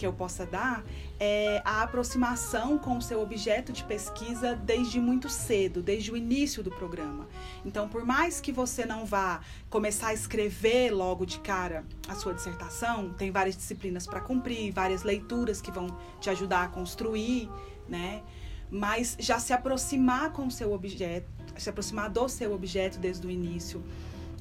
que 0.00 0.06
eu 0.06 0.14
possa 0.14 0.46
dar 0.46 0.82
é 1.20 1.60
a 1.62 1.82
aproximação 1.82 2.78
com 2.78 2.96
o 2.96 3.02
seu 3.02 3.20
objeto 3.20 3.70
de 3.70 3.84
pesquisa 3.84 4.56
desde 4.56 4.98
muito 4.98 5.28
cedo, 5.28 5.82
desde 5.82 6.10
o 6.10 6.16
início 6.16 6.62
do 6.62 6.70
programa. 6.70 7.28
Então, 7.66 7.86
por 7.86 8.02
mais 8.02 8.40
que 8.40 8.50
você 8.50 8.86
não 8.86 9.04
vá 9.04 9.40
começar 9.68 10.08
a 10.08 10.14
escrever 10.14 10.90
logo 10.90 11.26
de 11.26 11.38
cara 11.40 11.84
a 12.08 12.14
sua 12.14 12.32
dissertação, 12.32 13.12
tem 13.12 13.30
várias 13.30 13.54
disciplinas 13.54 14.06
para 14.06 14.22
cumprir, 14.22 14.72
várias 14.72 15.02
leituras 15.02 15.60
que 15.60 15.70
vão 15.70 15.94
te 16.18 16.30
ajudar 16.30 16.64
a 16.64 16.68
construir, 16.68 17.50
né? 17.86 18.22
Mas 18.70 19.18
já 19.18 19.38
se 19.38 19.52
aproximar 19.52 20.32
com 20.32 20.46
o 20.46 20.50
seu 20.50 20.72
objeto, 20.72 21.28
se 21.58 21.68
aproximar 21.68 22.08
do 22.08 22.26
seu 22.26 22.54
objeto 22.54 22.98
desde 22.98 23.26
o 23.26 23.30
início 23.30 23.84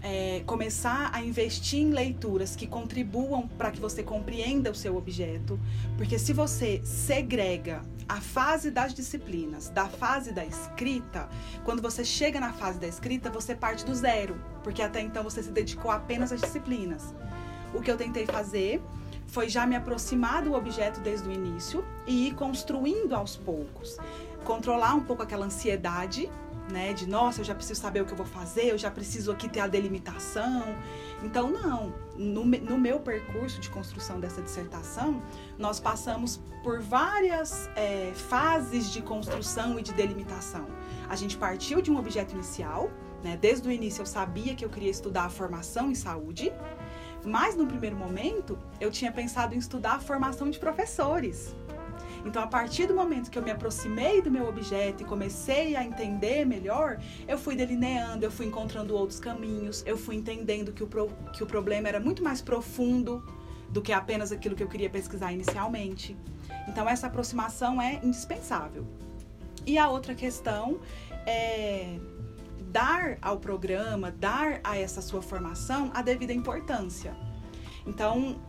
é, 0.01 0.41
começar 0.45 1.09
a 1.13 1.21
investir 1.21 1.79
em 1.79 1.91
leituras 1.91 2.55
que 2.55 2.65
contribuam 2.65 3.47
para 3.47 3.71
que 3.71 3.79
você 3.79 4.01
compreenda 4.01 4.71
o 4.71 4.75
seu 4.75 4.95
objeto, 4.95 5.59
porque 5.97 6.17
se 6.17 6.33
você 6.33 6.81
segrega 6.83 7.81
a 8.07 8.19
fase 8.19 8.71
das 8.71 8.93
disciplinas 8.93 9.69
da 9.69 9.87
fase 9.87 10.31
da 10.31 10.43
escrita, 10.43 11.29
quando 11.63 11.81
você 11.81 12.03
chega 12.03 12.39
na 12.39 12.53
fase 12.53 12.79
da 12.79 12.87
escrita, 12.87 13.29
você 13.29 13.53
parte 13.53 13.85
do 13.85 13.93
zero, 13.93 14.35
porque 14.63 14.81
até 14.81 15.01
então 15.01 15.23
você 15.23 15.43
se 15.43 15.51
dedicou 15.51 15.91
apenas 15.91 16.31
às 16.31 16.41
disciplinas. 16.41 17.13
O 17.73 17.81
que 17.81 17.91
eu 17.91 17.97
tentei 17.97 18.25
fazer 18.25 18.81
foi 19.27 19.47
já 19.47 19.65
me 19.65 19.75
aproximar 19.75 20.41
do 20.41 20.53
objeto 20.53 20.99
desde 21.01 21.29
o 21.29 21.31
início 21.31 21.85
e 22.07 22.27
ir 22.27 22.33
construindo 22.33 23.13
aos 23.13 23.35
poucos. 23.35 23.97
Controlar 24.43 24.95
um 24.95 25.01
pouco 25.01 25.21
aquela 25.21 25.45
ansiedade 25.45 26.29
né? 26.71 26.93
De 26.93 27.07
nossa, 27.07 27.41
eu 27.41 27.45
já 27.45 27.55
preciso 27.55 27.79
saber 27.81 28.01
o 28.01 28.05
que 28.05 28.11
eu 28.11 28.17
vou 28.17 28.25
fazer, 28.25 28.71
eu 28.71 28.77
já 28.77 28.89
preciso 28.89 29.31
aqui 29.31 29.49
ter 29.49 29.59
a 29.59 29.67
delimitação. 29.67 30.63
Então, 31.23 31.49
não. 31.49 31.93
No, 32.15 32.45
no 32.45 32.77
meu 32.77 32.99
percurso 32.99 33.59
de 33.59 33.69
construção 33.69 34.19
dessa 34.19 34.41
dissertação, 34.41 35.21
nós 35.57 35.79
passamos 35.79 36.39
por 36.63 36.81
várias 36.81 37.69
é, 37.75 38.11
fases 38.13 38.91
de 38.91 39.01
construção 39.01 39.79
e 39.79 39.83
de 39.83 39.93
delimitação. 39.93 40.65
A 41.09 41.15
gente 41.15 41.37
partiu 41.37 41.81
de 41.81 41.91
um 41.91 41.97
objeto 41.97 42.33
inicial, 42.33 42.89
né? 43.23 43.37
Desde 43.37 43.67
o 43.67 43.71
início 43.71 44.01
eu 44.01 44.05
sabia 44.05 44.55
que 44.55 44.63
eu 44.63 44.69
queria 44.69 44.91
estudar 44.91 45.25
a 45.25 45.29
formação 45.29 45.89
em 45.89 45.95
saúde, 45.95 46.51
mas 47.23 47.55
no 47.55 47.65
primeiro 47.67 47.95
momento 47.95 48.57
eu 48.79 48.91
tinha 48.91 49.11
pensado 49.11 49.55
em 49.55 49.57
estudar 49.57 49.93
a 49.95 49.99
formação 49.99 50.49
de 50.49 50.59
professores. 50.59 51.55
Então, 52.25 52.43
a 52.43 52.47
partir 52.47 52.87
do 52.87 52.93
momento 52.93 53.29
que 53.29 53.37
eu 53.37 53.43
me 53.43 53.51
aproximei 53.51 54.21
do 54.21 54.29
meu 54.29 54.47
objeto 54.47 55.03
e 55.03 55.05
comecei 55.05 55.75
a 55.75 55.83
entender 55.83 56.45
melhor, 56.45 56.99
eu 57.27 57.37
fui 57.37 57.55
delineando, 57.55 58.25
eu 58.25 58.31
fui 58.31 58.45
encontrando 58.45 58.95
outros 58.95 59.19
caminhos, 59.19 59.83
eu 59.85 59.97
fui 59.97 60.15
entendendo 60.15 60.73
que 60.73 60.83
o, 60.83 60.87
pro, 60.87 61.09
que 61.33 61.43
o 61.43 61.45
problema 61.45 61.87
era 61.87 61.99
muito 61.99 62.23
mais 62.23 62.41
profundo 62.41 63.23
do 63.69 63.81
que 63.81 63.93
apenas 63.93 64.31
aquilo 64.31 64.55
que 64.55 64.63
eu 64.63 64.67
queria 64.67 64.89
pesquisar 64.89 65.31
inicialmente. 65.31 66.17
Então, 66.67 66.87
essa 66.87 67.07
aproximação 67.07 67.81
é 67.81 67.99
indispensável. 68.03 68.85
E 69.65 69.77
a 69.77 69.89
outra 69.89 70.15
questão 70.15 70.79
é 71.25 71.97
dar 72.71 73.17
ao 73.21 73.39
programa, 73.39 74.11
dar 74.11 74.59
a 74.63 74.77
essa 74.77 75.01
sua 75.01 75.21
formação 75.21 75.91
a 75.93 76.01
devida 76.01 76.33
importância. 76.33 77.15
Então, 77.85 78.39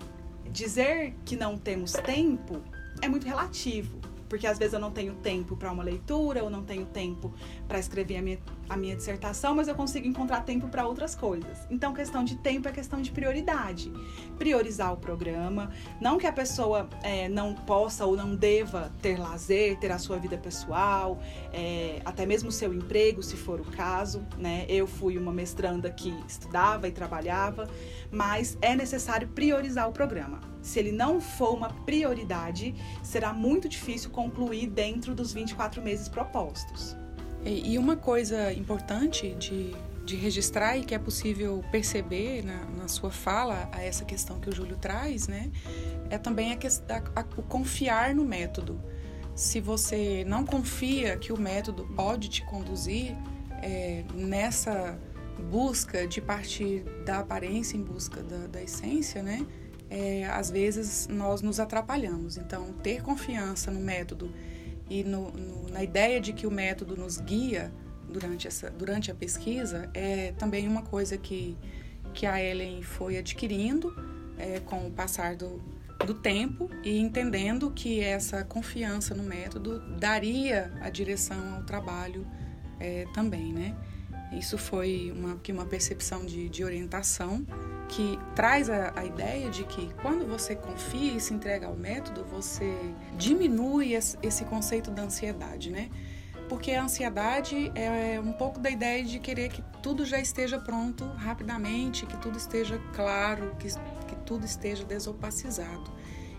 dizer 0.51 1.15
que 1.25 1.37
não 1.37 1.57
temos 1.57 1.93
tempo 1.93 2.63
é 3.01 3.09
muito 3.09 3.27
relativo 3.27 4.01
porque 4.31 4.47
às 4.47 4.57
vezes 4.57 4.73
eu 4.73 4.79
não 4.79 4.93
tenho 4.93 5.13
tempo 5.17 5.57
para 5.57 5.73
uma 5.73 5.83
leitura, 5.83 6.39
eu 6.39 6.49
não 6.49 6.63
tenho 6.63 6.87
tempo 6.87 7.35
para 7.67 7.81
escrever 7.81 8.17
a 8.17 8.23
minha, 8.23 8.39
a 8.71 8.77
minha 8.77 8.95
dissertação, 8.95 9.53
mas 9.57 9.67
eu 9.67 9.75
consigo 9.75 10.07
encontrar 10.07 10.43
tempo 10.43 10.69
para 10.69 10.87
outras 10.87 11.17
coisas. 11.17 11.67
Então, 11.69 11.93
questão 11.93 12.23
de 12.23 12.37
tempo 12.37 12.69
é 12.69 12.73
questão 12.73 13.03
de 13.03 13.11
prioridade. 13.11 13.93
Priorizar 14.39 14.93
o 14.93 14.97
programa, 14.97 15.73
não 16.01 16.17
que 16.17 16.27
a 16.27 16.33
pessoa 16.33 16.89
é, 17.03 17.29
não 17.29 17.53
possa 17.53 18.07
ou 18.07 18.17
não 18.17 18.37
deva 18.37 18.93
ter 19.03 19.19
lazer, 19.19 19.77
ter 19.81 19.91
a 19.91 19.99
sua 19.99 20.19
vida 20.19 20.39
pessoal, 20.39 21.21
é, 21.53 22.01
até 22.05 22.25
mesmo 22.25 22.51
o 22.51 22.53
seu 22.53 22.73
emprego, 22.73 23.25
se 23.25 23.37
for 23.37 23.61
o 23.61 23.65
caso. 23.65 24.25
Né? 24.39 24.65
Eu 24.69 24.87
fui 24.87 25.19
uma 25.19 25.33
mestranda 25.33 25.91
que 25.91 26.15
estudava 26.29 26.87
e 26.87 26.93
trabalhava, 26.93 27.69
mas 28.09 28.57
é 28.63 28.77
necessário 28.77 29.27
priorizar 29.27 29.89
o 29.89 29.93
programa. 29.93 30.41
Se 30.63 30.79
ele 30.79 30.93
não 30.93 31.21
for 31.21 31.55
uma 31.55 31.71
prioridade, 31.71 32.73
será 33.03 33.33
muito 33.33 33.69
difícil 33.69 34.11
concluir 34.11 34.69
dentro 34.69 35.13
dos 35.13 35.33
24 35.33 35.83
meses 35.83 36.09
propostos. 36.09 36.97
E 37.45 37.79
uma 37.79 37.97
coisa 37.97 38.53
importante 38.53 39.35
de, 39.37 39.75
de 40.05 40.15
registrar 40.15 40.77
e 40.77 40.85
que 40.85 40.95
é 40.95 40.99
possível 40.99 41.65
perceber 41.73 42.45
na, 42.45 42.65
na 42.67 42.89
sua 42.89 43.11
fala 43.11 43.69
a 43.73 43.83
essa 43.83 44.05
questão 44.05 44.39
que 44.39 44.49
o 44.51 44.55
Júlio 44.55 44.77
traz, 44.77 45.27
né, 45.27 45.51
é 46.11 46.19
também 46.19 46.53
a, 46.53 46.57
a, 46.57 47.21
a, 47.21 47.25
o 47.37 47.43
confiar 47.43 48.15
no 48.15 48.25
método. 48.25 48.81
Se 49.35 49.59
você 49.61 50.25
não 50.27 50.45
confia 50.45 51.17
que 51.17 51.33
o 51.33 51.41
método 51.41 51.87
pode 51.97 52.29
te 52.29 52.45
conduzir 52.45 53.17
é, 53.63 54.05
nessa 54.13 54.99
busca 55.51 56.07
de 56.07 56.21
partir 56.21 56.85
da 57.07 57.21
aparência 57.21 57.77
em 57.77 57.83
busca 57.83 58.23
da, 58.23 58.49
da 58.49 58.63
essência, 58.63 59.23
né, 59.23 59.47
é, 59.89 60.25
às 60.27 60.51
vezes 60.51 61.09
nós 61.09 61.41
nos 61.41 61.59
atrapalhamos. 61.59 62.37
Então, 62.37 62.73
ter 62.75 63.03
confiança 63.03 63.71
no 63.71 63.81
método 63.81 64.31
e 64.91 65.05
no, 65.05 65.31
no, 65.31 65.71
na 65.71 65.83
ideia 65.85 66.21
de 66.21 66.33
que 66.33 66.47
o 66.47 66.51
método 66.51 66.97
nos 66.97 67.19
guia 67.19 67.73
durante, 68.09 68.49
essa, 68.49 68.69
durante 68.69 69.11
a 69.11 69.15
pesquisa 69.15 69.89
é 69.95 70.33
também 70.33 70.67
uma 70.67 70.83
coisa 70.83 71.17
que, 71.17 71.57
que 72.13 72.27
a 72.27 72.43
Ellen 72.43 72.83
foi 72.83 73.17
adquirindo 73.17 73.95
é, 74.37 74.59
com 74.59 74.89
o 74.89 74.91
passar 74.91 75.37
do, 75.37 75.63
do 76.05 76.13
tempo 76.13 76.69
e 76.83 76.99
entendendo 76.99 77.71
que 77.71 78.01
essa 78.01 78.45
confiança 78.45 79.15
no 79.15 79.23
método 79.23 79.79
daria 79.97 80.73
a 80.81 80.91
direção 80.91 81.55
ao 81.55 81.63
trabalho 81.63 82.27
é, 82.81 83.07
também, 83.15 83.53
né? 83.53 83.77
Isso 84.33 84.57
foi 84.57 85.13
uma, 85.15 85.41
uma 85.51 85.67
percepção 85.67 86.25
de, 86.25 86.49
de 86.49 86.65
orientação 86.65 87.45
que 87.91 88.17
traz 88.37 88.71
a, 88.71 88.93
a, 88.95 89.05
ideia 89.05 89.51
de 89.51 89.65
que 89.65 89.93
quando 90.01 90.25
você 90.25 90.55
confia 90.55 91.13
e 91.13 91.21
se 91.21 91.35
entrega 91.35 91.67
ao 91.67 91.75
método, 91.75 92.25
você 92.25 92.73
diminui 93.17 93.95
esse, 93.95 94.45
conceito 94.45 94.93
da 94.93 95.03
ansiedade, 95.03 95.71
né? 95.71 95.91
Porque 96.49 96.73
a 96.73 96.85
ansiedade 96.85 97.71
é 97.75 98.21
um 98.21 98.33
pouco 98.33 98.61
da 98.61 98.71
ideia 98.71 99.05
de 99.05 99.19
querer 99.19 99.51
que 99.51 99.63
tudo 99.83 100.05
já 100.05 100.21
esteja 100.21 100.59
pronto 100.59 101.05
rapidamente, 101.05 102.07
que 102.07 102.17
tudo 102.19 102.39
esteja 102.39 102.81
claro, 102.95 103.57
que, 103.59 103.69
que 104.07 104.17
tudo 104.25 104.45
esteja 104.45 104.85
desopacizado. 104.85 105.91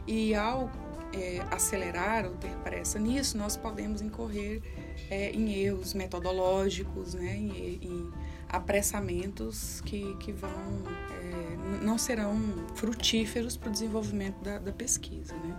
E 0.07 0.33
ao 0.33 0.69
é, 1.13 1.41
acelerar 1.51 2.25
ou 2.25 2.35
ter 2.35 2.55
pressa 2.57 2.97
nisso, 2.97 3.37
nós 3.37 3.57
podemos 3.57 4.01
incorrer 4.01 4.61
é, 5.09 5.31
em 5.31 5.53
erros 5.53 5.93
metodológicos, 5.93 7.13
né, 7.13 7.35
em, 7.35 7.79
em 7.81 8.11
apressamentos 8.49 9.81
que, 9.81 10.15
que 10.17 10.31
vão 10.31 10.49
é, 10.49 11.20
não 11.81 11.97
serão 11.97 12.37
frutíferos 12.75 13.55
para 13.57 13.69
o 13.69 13.71
desenvolvimento 13.71 14.41
da, 14.43 14.59
da 14.59 14.71
pesquisa. 14.71 15.33
Né? 15.35 15.57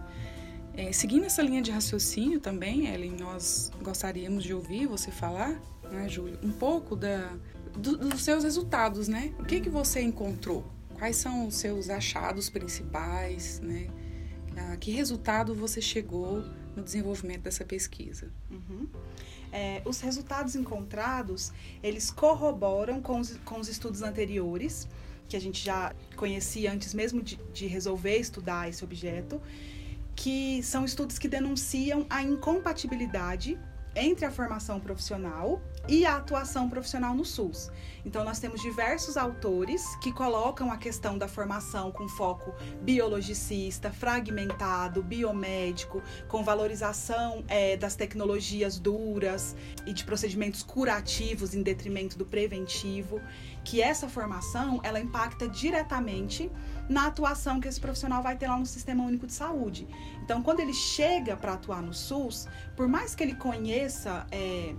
É, 0.75 0.93
seguindo 0.93 1.25
essa 1.25 1.43
linha 1.43 1.61
de 1.61 1.71
raciocínio 1.71 2.41
também, 2.41 2.87
Ellen, 2.87 3.13
nós 3.13 3.71
gostaríamos 3.83 4.43
de 4.43 4.55
ouvir 4.55 4.87
você 4.87 5.11
falar, 5.11 5.61
né, 5.91 6.09
Júlio, 6.09 6.39
um 6.43 6.51
pouco 6.51 6.97
da, 6.97 7.37
do, 7.77 7.97
dos 7.97 8.23
seus 8.23 8.43
resultados, 8.43 9.07
né? 9.07 9.35
O 9.39 9.45
que, 9.45 9.61
que 9.61 9.69
você 9.69 10.01
encontrou? 10.01 10.65
Quais 10.95 11.17
são 11.17 11.47
os 11.47 11.57
seus 11.57 11.91
achados 11.91 12.49
principais, 12.49 13.61
né? 13.61 13.89
A 14.73 14.77
que 14.77 14.91
resultado 14.91 15.55
você 15.55 15.81
chegou 15.81 16.43
no 16.75 16.83
desenvolvimento 16.83 17.43
dessa 17.43 17.65
pesquisa? 17.65 18.31
Uhum. 18.51 18.89
É, 19.53 19.83
os 19.85 20.01
resultados 20.01 20.55
encontrados, 20.55 21.53
eles 21.83 22.11
corroboram 22.11 23.03
com 23.03 23.21
os, 23.21 23.37
com 23.45 23.61
os 23.61 23.69
estudos 23.69 24.03
anteriores, 24.03 24.89
que 25.33 25.37
a 25.37 25.41
gente 25.41 25.65
já 25.65 25.95
conhecia 26.15 26.71
antes 26.71 26.93
mesmo 26.93 27.23
de, 27.23 27.37
de 27.55 27.67
resolver 27.67 28.19
estudar 28.19 28.69
esse 28.69 28.85
objeto, 28.85 29.41
que 30.15 30.63
são 30.63 30.85
estudos 30.85 31.19
que 31.19 31.27
denunciam 31.27 32.05
a 32.11 32.23
incompatibilidade 32.23 33.59
entre 33.95 34.25
a 34.25 34.31
formação 34.31 34.81
profissional 34.81 35.61
e 35.89 36.07
a 36.07 36.17
atuação 36.17 36.69
profissional 36.69 37.15
no 37.15 37.25
SUS. 37.25 37.71
Então, 38.05 38.25
nós 38.25 38.39
temos 38.39 38.61
diversos 38.61 39.17
autores 39.17 39.97
que 39.97 40.13
colocam 40.13 40.71
a 40.71 40.77
questão 40.77 41.19
da 41.19 41.29
formação 41.29 41.93
com 41.93 42.09
foco 42.09 42.55
biologicista, 42.81 43.91
fragmentado, 43.91 45.03
biomédico, 45.03 46.03
com 46.29 46.43
valorização 46.43 47.45
é, 47.49 47.77
das 47.77 47.95
tecnologias 47.95 48.79
duras 48.79 49.57
e 49.87 49.93
de 49.93 50.05
procedimentos 50.05 50.63
curativos 50.63 51.55
em 51.55 51.63
detrimento 51.63 52.17
do 52.17 52.25
preventivo, 52.25 53.21
que 53.65 53.81
essa 53.81 54.09
formação 54.09 54.81
ela 54.83 55.01
impacta 55.01 55.49
diretamente 55.49 56.51
na 56.89 57.07
atuação 57.07 57.61
que 57.61 57.69
esse 57.69 57.81
profissional 57.81 58.23
vai 58.23 58.37
ter 58.37 58.49
lá 58.49 58.59
no 58.59 58.67
Sistema 58.67 59.05
Único 59.05 59.27
de 59.27 59.33
Saúde. 59.33 59.87
Então, 60.23 60.43
quando 60.43 60.61
ele 60.61 60.75
chega 60.75 61.37
para 61.37 61.55
atuar 61.55 61.83
no 61.83 61.95
SUS, 61.95 62.47
por 62.77 62.89
mais 62.89 63.15
que 63.15 63.23
ele 63.23 63.35
conheça 63.35 64.27
é, 64.31 64.75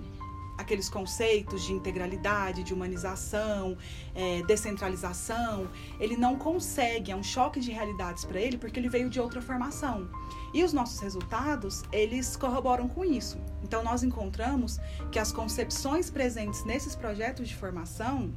aqueles 0.57 0.89
conceitos 0.89 1.63
de 1.63 1.73
integralidade, 1.73 2.63
de 2.63 2.73
humanização, 2.73 3.77
é, 4.13 4.41
descentralização, 4.43 5.69
ele 5.99 6.15
não 6.15 6.35
consegue, 6.37 7.11
é 7.11 7.15
um 7.15 7.23
choque 7.23 7.59
de 7.59 7.71
realidades 7.71 8.25
para 8.25 8.39
ele, 8.39 8.57
porque 8.57 8.79
ele 8.79 8.89
veio 8.89 9.09
de 9.09 9.19
outra 9.19 9.41
formação. 9.41 10.09
E 10.53 10.63
os 10.63 10.71
nossos 10.71 10.99
resultados, 10.99 11.83
eles 11.91 12.35
corroboram 12.35 12.87
com 12.87 13.03
isso. 13.03 13.37
Então, 13.63 13.83
nós 13.83 14.03
encontramos 14.03 14.79
que 15.11 15.17
as 15.17 15.31
concepções 15.31 16.09
presentes 16.09 16.63
nesses 16.63 16.95
projetos 16.95 17.47
de 17.47 17.55
formação 17.55 18.33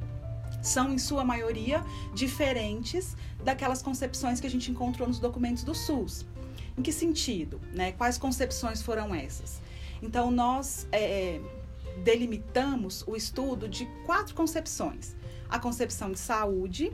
são, 0.67 0.93
em 0.93 0.97
sua 0.97 1.23
maioria, 1.23 1.83
diferentes 2.13 3.15
daquelas 3.43 3.81
concepções 3.81 4.39
que 4.39 4.47
a 4.47 4.49
gente 4.49 4.69
encontrou 4.69 5.07
nos 5.07 5.19
documentos 5.19 5.63
do 5.63 5.73
SUS. 5.73 6.25
Em 6.77 6.81
que 6.81 6.91
sentido? 6.91 7.59
Né? 7.73 7.93
Quais 7.93 8.17
concepções 8.17 8.81
foram 8.81 9.13
essas? 9.13 9.61
Então, 10.01 10.29
nós 10.29 10.87
é, 10.91 11.39
delimitamos 12.03 13.03
o 13.07 13.15
estudo 13.15 13.67
de 13.67 13.85
quatro 14.05 14.35
concepções: 14.35 15.15
a 15.49 15.57
concepção 15.57 16.11
de 16.11 16.19
saúde, 16.19 16.93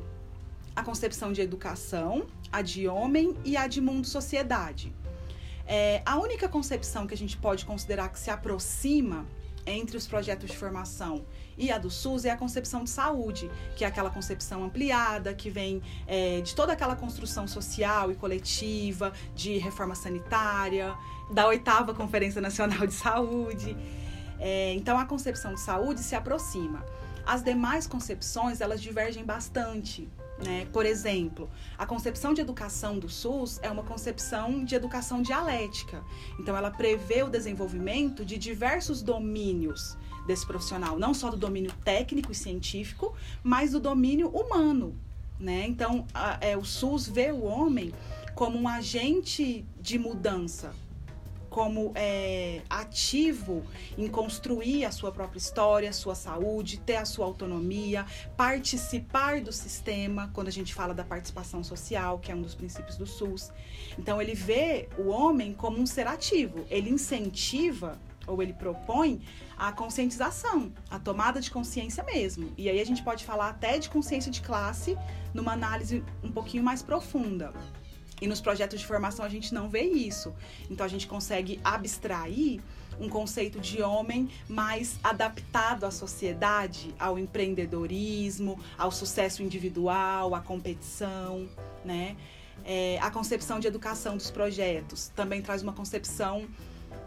a 0.75 0.83
concepção 0.83 1.33
de 1.33 1.41
educação, 1.41 2.25
a 2.51 2.61
de 2.61 2.87
homem 2.87 3.35
e 3.43 3.57
a 3.57 3.67
de 3.67 3.81
mundo-sociedade. 3.81 4.93
É, 5.65 6.01
a 6.05 6.17
única 6.19 6.47
concepção 6.49 7.07
que 7.07 7.13
a 7.13 7.17
gente 7.17 7.37
pode 7.37 7.65
considerar 7.65 8.09
que 8.09 8.19
se 8.19 8.29
aproxima 8.29 9.25
entre 9.65 9.95
os 9.95 10.05
projetos 10.05 10.49
de 10.49 10.57
formação 10.57 11.25
e 11.57 11.71
a 11.71 11.77
do 11.77 11.89
SUS 11.89 12.25
é 12.25 12.31
a 12.31 12.37
concepção 12.37 12.83
de 12.83 12.89
saúde, 12.89 13.49
que 13.75 13.83
é 13.83 13.87
aquela 13.87 14.09
concepção 14.09 14.63
ampliada, 14.63 15.33
que 15.33 15.49
vem 15.49 15.81
é, 16.07 16.41
de 16.41 16.55
toda 16.55 16.73
aquela 16.73 16.95
construção 16.95 17.47
social 17.47 18.11
e 18.11 18.15
coletiva, 18.15 19.13
de 19.35 19.57
reforma 19.57 19.95
sanitária, 19.95 20.95
da 21.31 21.47
oitava 21.47 21.93
Conferência 21.93 22.41
Nacional 22.41 22.85
de 22.87 22.93
Saúde. 22.93 23.75
É, 24.39 24.73
então 24.73 24.97
a 24.97 25.05
concepção 25.05 25.53
de 25.53 25.59
saúde 25.59 26.01
se 26.01 26.15
aproxima. 26.15 26.83
As 27.25 27.41
demais 27.41 27.87
concepções 27.87 28.59
elas 28.59 28.81
divergem 28.81 29.23
bastante. 29.23 30.09
Né? 30.43 30.67
Por 30.73 30.85
exemplo, 30.85 31.49
a 31.77 31.85
concepção 31.85 32.33
de 32.33 32.41
educação 32.41 32.99
do 32.99 33.07
SUS 33.07 33.59
é 33.61 33.69
uma 33.69 33.83
concepção 33.83 34.65
de 34.65 34.75
educação 34.75 35.21
dialética. 35.21 36.03
Então, 36.39 36.57
ela 36.57 36.71
prevê 36.71 37.23
o 37.23 37.29
desenvolvimento 37.29 38.25
de 38.25 38.37
diversos 38.37 39.01
domínios 39.01 39.97
desse 40.25 40.45
profissional, 40.45 40.97
não 40.97 41.13
só 41.13 41.29
do 41.29 41.37
domínio 41.37 41.71
técnico 41.83 42.31
e 42.31 42.35
científico, 42.35 43.13
mas 43.43 43.71
do 43.71 43.79
domínio 43.79 44.29
humano. 44.29 44.95
Né? 45.39 45.65
Então, 45.67 46.05
a, 46.13 46.37
é, 46.41 46.55
o 46.55 46.63
SUS 46.63 47.07
vê 47.07 47.31
o 47.31 47.43
homem 47.43 47.93
como 48.35 48.57
um 48.57 48.67
agente 48.67 49.65
de 49.79 49.99
mudança, 49.99 50.73
como 51.49 51.91
é, 51.93 52.61
ativo 52.67 53.63
em 53.95 54.07
construir 54.07 54.85
a 54.85 54.91
sua 54.91 55.11
própria 55.11 55.37
história, 55.37 55.89
a 55.89 55.93
sua 55.93 56.15
saúde, 56.15 56.79
ter 56.79 56.95
a 56.95 57.05
sua 57.05 57.27
autonomia, 57.27 58.07
participar 58.35 59.39
do 59.39 59.51
sistema, 59.51 60.31
quando 60.33 60.47
a 60.47 60.51
gente 60.51 60.73
fala 60.73 60.95
da 60.95 61.03
participação 61.03 61.63
social, 61.63 62.17
que 62.17 62.31
é 62.31 62.35
um 62.35 62.41
dos 62.41 62.55
princípios 62.55 62.97
do 62.97 63.05
SUS. 63.05 63.51
Então, 63.99 64.19
ele 64.19 64.33
vê 64.33 64.89
o 64.97 65.09
homem 65.09 65.53
como 65.53 65.77
um 65.77 65.85
ser 65.85 66.07
ativo, 66.07 66.65
ele 66.71 66.89
incentiva 66.89 67.99
ou 68.27 68.41
ele 68.41 68.53
propõe 68.53 69.21
a 69.57 69.71
conscientização, 69.71 70.71
a 70.89 70.99
tomada 70.99 71.39
de 71.41 71.51
consciência 71.51 72.03
mesmo. 72.03 72.51
E 72.57 72.69
aí 72.69 72.79
a 72.79 72.85
gente 72.85 73.03
pode 73.03 73.23
falar 73.23 73.49
até 73.49 73.77
de 73.77 73.89
consciência 73.89 74.31
de 74.31 74.41
classe 74.41 74.97
numa 75.33 75.53
análise 75.53 76.03
um 76.23 76.31
pouquinho 76.31 76.63
mais 76.63 76.81
profunda. 76.81 77.53
E 78.21 78.27
nos 78.27 78.39
projetos 78.39 78.79
de 78.79 78.85
formação 78.85 79.25
a 79.25 79.29
gente 79.29 79.53
não 79.53 79.69
vê 79.69 79.81
isso. 79.81 80.33
Então 80.69 80.85
a 80.85 80.89
gente 80.89 81.07
consegue 81.07 81.59
abstrair 81.63 82.61
um 82.99 83.09
conceito 83.09 83.59
de 83.59 83.81
homem 83.81 84.29
mais 84.47 84.97
adaptado 85.03 85.83
à 85.83 85.91
sociedade, 85.91 86.93
ao 86.99 87.17
empreendedorismo, 87.17 88.59
ao 88.77 88.91
sucesso 88.91 89.41
individual, 89.41 90.35
à 90.35 90.39
competição, 90.39 91.47
né? 91.83 92.15
É, 92.63 92.97
a 93.01 93.11
concepção 93.11 93.59
de 93.59 93.67
educação 93.67 94.15
dos 94.15 94.31
projetos 94.31 95.11
também 95.15 95.41
traz 95.41 95.61
uma 95.61 95.73
concepção 95.73 96.47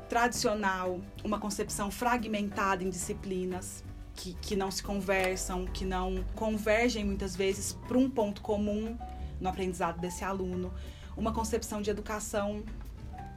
tradicional, 0.09 1.01
uma 1.25 1.39
concepção 1.39 1.91
fragmentada 1.91 2.83
em 2.83 2.91
disciplinas 2.91 3.85
que, 4.15 4.35
que 4.35 4.57
não 4.57 4.71
se 4.71 4.83
conversam, 4.83 5.67
que 5.67 5.85
não 5.85 6.25
convergem 6.35 7.05
muitas 7.05 7.37
vezes 7.37 7.73
para 7.87 7.99
um 7.99 8.09
ponto 8.09 8.41
comum 8.41 8.97
no 9.41 9.49
aprendizado 9.49 10.01
desse 10.01 10.25
aluno 10.25 10.73
uma 11.17 11.33
concepção 11.33 11.81
de 11.81 11.91
educação 11.91 12.63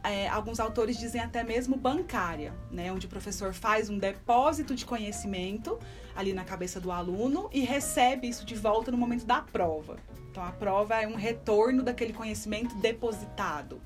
é, 0.04 0.28
alguns 0.30 0.60
autores 0.60 0.98
dizem 0.98 1.20
até 1.20 1.44
mesmo 1.44 1.76
bancária, 1.76 2.54
né, 2.72 2.92
onde 2.92 3.06
o 3.06 3.10
professor 3.10 3.54
faz 3.54 3.90
um 3.90 3.98
depósito 3.98 4.74
de 4.74 4.86
conhecimento 4.86 5.78
ali 6.16 6.32
na 6.32 6.46
cabeça 6.46 6.80
do 6.80 6.92
aluno 6.92 7.50
e 7.52 7.62
recebe 7.62 8.28
isso 8.28 8.46
de 8.46 8.56
volta 8.56 8.92
no 8.92 8.98
momento 8.98 9.26
da 9.26 9.42
prova. 9.42 9.98
Então 10.32 10.44
a 10.44 10.52
prova 10.52 10.96
é 10.96 11.08
um 11.08 11.16
retorno 11.16 11.84
daquele 11.84 12.14
conhecimento 12.14 12.76
depositado. 12.76 13.82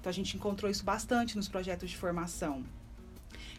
Então 0.00 0.10
a 0.10 0.14
gente 0.14 0.36
encontrou 0.36 0.70
isso 0.70 0.84
bastante 0.84 1.36
nos 1.36 1.48
projetos 1.48 1.90
de 1.90 1.96
formação. 1.96 2.64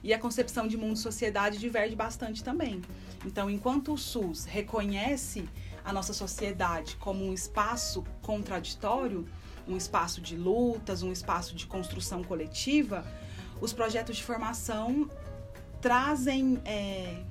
E 0.04 0.14
a 0.14 0.20
concepção 0.20 0.68
de 0.68 0.78
mundo 0.78 0.96
e 0.96 1.00
sociedade 1.00 1.58
diverge 1.58 1.96
bastante 1.96 2.44
também. 2.44 2.82
Então, 3.26 3.50
enquanto 3.50 3.94
o 3.94 3.98
SUS 3.98 4.46
reconhece 4.46 5.50
a 5.84 5.92
nossa 5.92 6.14
sociedade 6.14 6.96
como 6.98 7.26
um 7.26 7.34
espaço 7.34 8.04
contraditório, 8.22 9.28
um 9.68 9.76
espaço 9.76 10.22
de 10.22 10.36
lutas, 10.36 11.04
um 11.04 11.12
espaço 11.12 11.56
de 11.56 11.66
construção 11.66 12.24
coletiva, 12.24 13.06
os 13.60 13.74
projetos 13.74 14.18
de 14.18 14.24
formação 14.24 15.10
trazem 15.82 16.62
é, 16.64 17.24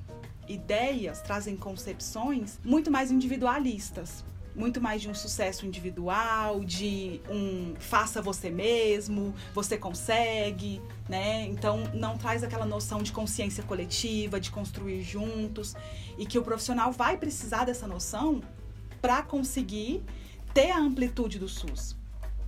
ideias, 0.49 1.21
trazem 1.21 1.57
concepções 1.57 2.59
muito 2.64 2.90
mais 2.90 3.11
individualistas. 3.11 4.25
Muito 4.57 4.81
mais 4.81 5.03
de 5.03 5.11
um 5.11 5.14
sucesso 5.14 5.66
individual, 5.66 6.64
de 6.64 7.21
um 7.29 7.75
faça 7.79 8.23
você 8.23 8.49
mesmo, 8.49 9.35
você 9.55 9.77
consegue, 9.77 10.81
né? 11.07 11.45
Então 11.45 11.85
não 11.92 12.16
traz 12.16 12.42
aquela 12.42 12.64
noção 12.64 13.03
de 13.03 13.12
consciência 13.12 13.62
coletiva, 13.62 14.40
de 14.40 14.51
construir 14.51 15.03
juntos, 15.03 15.77
e 16.16 16.25
que 16.25 16.38
o 16.38 16.42
profissional 16.42 16.90
vai 16.90 17.19
precisar 17.19 17.66
dessa 17.66 17.87
noção 17.87 18.42
para 19.03 19.23
conseguir 19.23 20.03
ter 20.55 20.71
a 20.71 20.79
amplitude 20.79 21.38
do 21.38 21.49
SUS. 21.49 21.95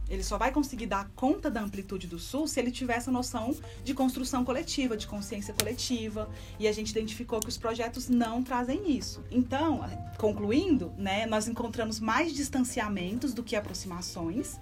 Ele 0.09 0.23
só 0.23 0.39
vai 0.39 0.51
conseguir 0.51 0.87
dar 0.87 1.09
conta 1.15 1.51
da 1.51 1.61
amplitude 1.61 2.07
do 2.07 2.19
Sul 2.19 2.47
se 2.47 2.59
ele 2.59 2.71
tiver 2.71 2.97
essa 2.97 3.11
noção 3.11 3.55
de 3.85 3.93
construção 3.93 4.45
coletiva, 4.45 4.97
de 4.97 5.07
consciência 5.07 5.55
coletiva. 5.55 6.29
E 6.59 6.67
a 6.67 6.73
gente 6.73 6.91
identificou 6.91 7.41
que 7.41 7.49
os 7.49 7.59
projetos 7.59 8.09
não 8.09 8.43
trazem 8.43 8.91
isso. 8.91 9.23
Então, 9.31 9.89
concluindo, 10.17 10.93
né, 10.97 11.27
nós 11.27 11.47
encontramos 11.47 12.01
mais 12.01 12.33
distanciamentos 12.33 13.35
do 13.35 13.43
que 13.43 13.55
aproximações. 13.55 14.59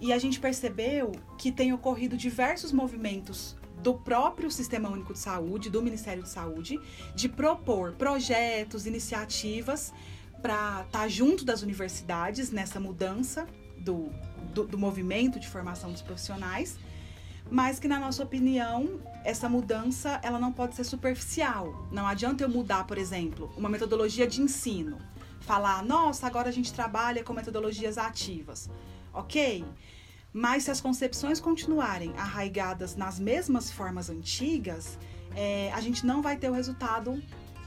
E 0.00 0.12
a 0.12 0.18
gente 0.18 0.38
percebeu 0.38 1.12
que 1.38 1.50
tem 1.50 1.72
ocorrido 1.72 2.16
diversos 2.16 2.70
movimentos 2.70 3.56
do 3.82 3.94
próprio 3.94 4.50
Sistema 4.50 4.88
Único 4.88 5.12
de 5.12 5.18
Saúde, 5.18 5.70
do 5.70 5.82
Ministério 5.82 6.22
de 6.22 6.28
Saúde, 6.28 6.80
de 7.14 7.28
propor 7.28 7.92
projetos, 7.92 8.86
iniciativas 8.86 9.92
para 10.42 10.82
estar 10.86 11.00
tá 11.00 11.08
junto 11.08 11.44
das 11.44 11.62
universidades 11.62 12.50
nessa 12.50 12.78
mudança 12.78 13.46
do, 13.78 14.10
do, 14.56 14.66
do 14.66 14.78
movimento 14.78 15.38
de 15.38 15.46
formação 15.46 15.92
dos 15.92 16.00
profissionais, 16.00 16.78
mas 17.50 17.78
que 17.78 17.86
na 17.86 18.00
nossa 18.00 18.22
opinião 18.24 19.00
essa 19.22 19.48
mudança 19.48 20.18
ela 20.22 20.38
não 20.38 20.52
pode 20.52 20.74
ser 20.74 20.84
superficial. 20.84 21.86
Não 21.92 22.06
adianta 22.06 22.42
eu 22.42 22.48
mudar, 22.48 22.86
por 22.86 22.96
exemplo, 22.96 23.52
uma 23.56 23.68
metodologia 23.68 24.26
de 24.26 24.40
ensino, 24.40 24.98
falar, 25.40 25.84
nossa, 25.84 26.26
agora 26.26 26.48
a 26.48 26.52
gente 26.52 26.72
trabalha 26.72 27.22
com 27.22 27.32
metodologias 27.32 27.98
ativas, 27.98 28.70
ok? 29.12 29.64
Mas 30.32 30.64
se 30.64 30.70
as 30.70 30.80
concepções 30.80 31.38
continuarem 31.38 32.12
arraigadas 32.16 32.96
nas 32.96 33.18
mesmas 33.18 33.70
formas 33.70 34.10
antigas, 34.10 34.98
é, 35.34 35.70
a 35.72 35.80
gente 35.80 36.04
não 36.04 36.20
vai 36.20 36.36
ter 36.36 36.50
o 36.50 36.52
resultado 36.52 37.22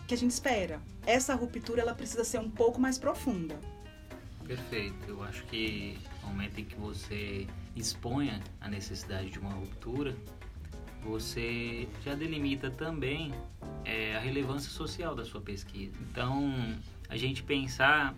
que 0.07 0.13
a 0.13 0.17
gente 0.17 0.31
espera. 0.31 0.81
Essa 1.05 1.35
ruptura 1.35 1.81
ela 1.81 1.95
precisa 1.95 2.23
ser 2.23 2.39
um 2.39 2.49
pouco 2.49 2.81
mais 2.81 2.97
profunda. 2.97 3.59
Perfeito. 4.49 5.07
Eu 5.07 5.21
acho 5.21 5.43
que 5.45 5.95
no 6.23 6.29
momento 6.29 6.59
em 6.59 6.65
que 6.65 6.75
você 6.75 7.45
exponha 7.75 8.41
a 8.59 8.67
necessidade 8.67 9.29
de 9.29 9.37
uma 9.37 9.51
ruptura, 9.51 10.15
você 11.03 11.87
já 12.03 12.15
delimita 12.15 12.71
também 12.71 13.31
é, 13.85 14.15
a 14.15 14.19
relevância 14.19 14.71
social 14.71 15.13
da 15.13 15.23
sua 15.23 15.39
pesquisa. 15.39 15.95
Então, 16.01 16.51
a 17.07 17.15
gente 17.15 17.43
pensar 17.43 18.15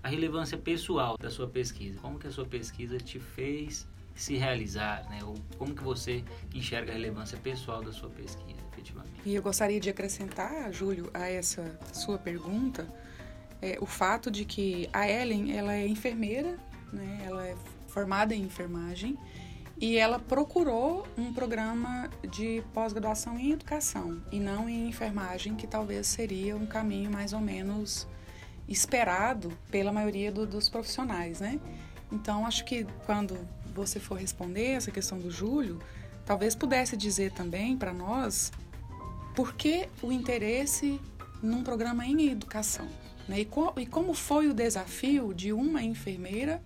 a 0.00 0.08
relevância 0.08 0.56
pessoal 0.56 1.18
da 1.18 1.28
sua 1.28 1.48
pesquisa, 1.48 1.98
como 1.98 2.20
que 2.20 2.28
a 2.28 2.30
sua 2.30 2.46
pesquisa 2.46 2.96
te 2.96 3.18
fez 3.18 3.84
se 4.14 4.36
realizar, 4.36 5.10
né? 5.10 5.24
Ou 5.24 5.34
como 5.58 5.74
que 5.74 5.82
você 5.82 6.22
enxerga 6.54 6.92
a 6.92 6.94
relevância 6.94 7.36
pessoal 7.36 7.82
da 7.82 7.90
sua 7.90 8.10
pesquisa, 8.10 8.60
efetivamente. 8.72 9.22
E 9.26 9.34
eu 9.34 9.42
gostaria 9.42 9.80
de 9.80 9.90
acrescentar, 9.90 10.72
Júlio, 10.72 11.10
a 11.12 11.28
essa 11.28 11.76
sua 11.92 12.16
pergunta, 12.16 12.86
é, 13.60 13.78
o 13.80 13.86
fato 13.86 14.30
de 14.30 14.44
que 14.44 14.88
a 14.92 15.08
Ellen 15.08 15.56
ela 15.56 15.74
é 15.74 15.86
enfermeira, 15.86 16.58
né? 16.92 17.22
Ela 17.24 17.46
é 17.46 17.56
formada 17.88 18.34
em 18.34 18.42
enfermagem 18.42 19.18
e 19.80 19.96
ela 19.96 20.18
procurou 20.18 21.06
um 21.16 21.32
programa 21.32 22.10
de 22.28 22.62
pós-graduação 22.74 23.38
em 23.38 23.52
educação 23.52 24.20
e 24.32 24.40
não 24.40 24.68
em 24.68 24.88
enfermagem, 24.88 25.54
que 25.54 25.66
talvez 25.66 26.06
seria 26.06 26.56
um 26.56 26.66
caminho 26.66 27.10
mais 27.10 27.32
ou 27.32 27.40
menos 27.40 28.06
esperado 28.68 29.52
pela 29.70 29.92
maioria 29.92 30.30
do, 30.30 30.46
dos 30.46 30.68
profissionais, 30.68 31.40
né? 31.40 31.60
Então 32.10 32.46
acho 32.46 32.64
que 32.64 32.86
quando 33.06 33.38
você 33.74 34.00
for 34.00 34.18
responder 34.18 34.72
essa 34.72 34.90
questão 34.90 35.18
do 35.18 35.30
Júlio, 35.30 35.78
talvez 36.26 36.54
pudesse 36.54 36.96
dizer 36.96 37.32
também 37.32 37.76
para 37.76 37.92
nós 37.92 38.52
por 39.34 39.54
que 39.54 39.88
o 40.02 40.10
interesse 40.10 41.00
num 41.40 41.62
programa 41.62 42.04
em 42.04 42.28
educação. 42.28 42.88
Né? 43.28 43.40
E, 43.40 43.44
co 43.44 43.72
e 43.76 43.86
como 43.86 44.14
foi 44.14 44.48
o 44.48 44.54
desafio 44.54 45.34
de 45.34 45.52
uma 45.52 45.82
enfermeira 45.82 46.62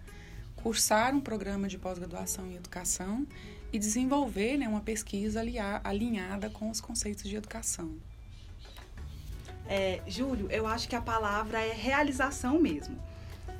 cursar 0.56 1.14
um 1.14 1.20
programa 1.20 1.66
de 1.68 1.76
pós-graduação 1.76 2.46
em 2.46 2.54
educação 2.54 3.26
e 3.72 3.78
desenvolver 3.78 4.56
né, 4.56 4.68
uma 4.68 4.80
pesquisa 4.80 5.42
alinhada 5.82 6.48
com 6.48 6.70
os 6.70 6.80
conceitos 6.80 7.24
de 7.24 7.34
educação. 7.34 7.90
É, 9.66 10.00
Júlio, 10.06 10.50
eu 10.50 10.66
acho 10.66 10.88
que 10.88 10.94
a 10.94 11.00
palavra 11.00 11.60
é 11.60 11.72
realização 11.72 12.60
mesmo. 12.60 12.96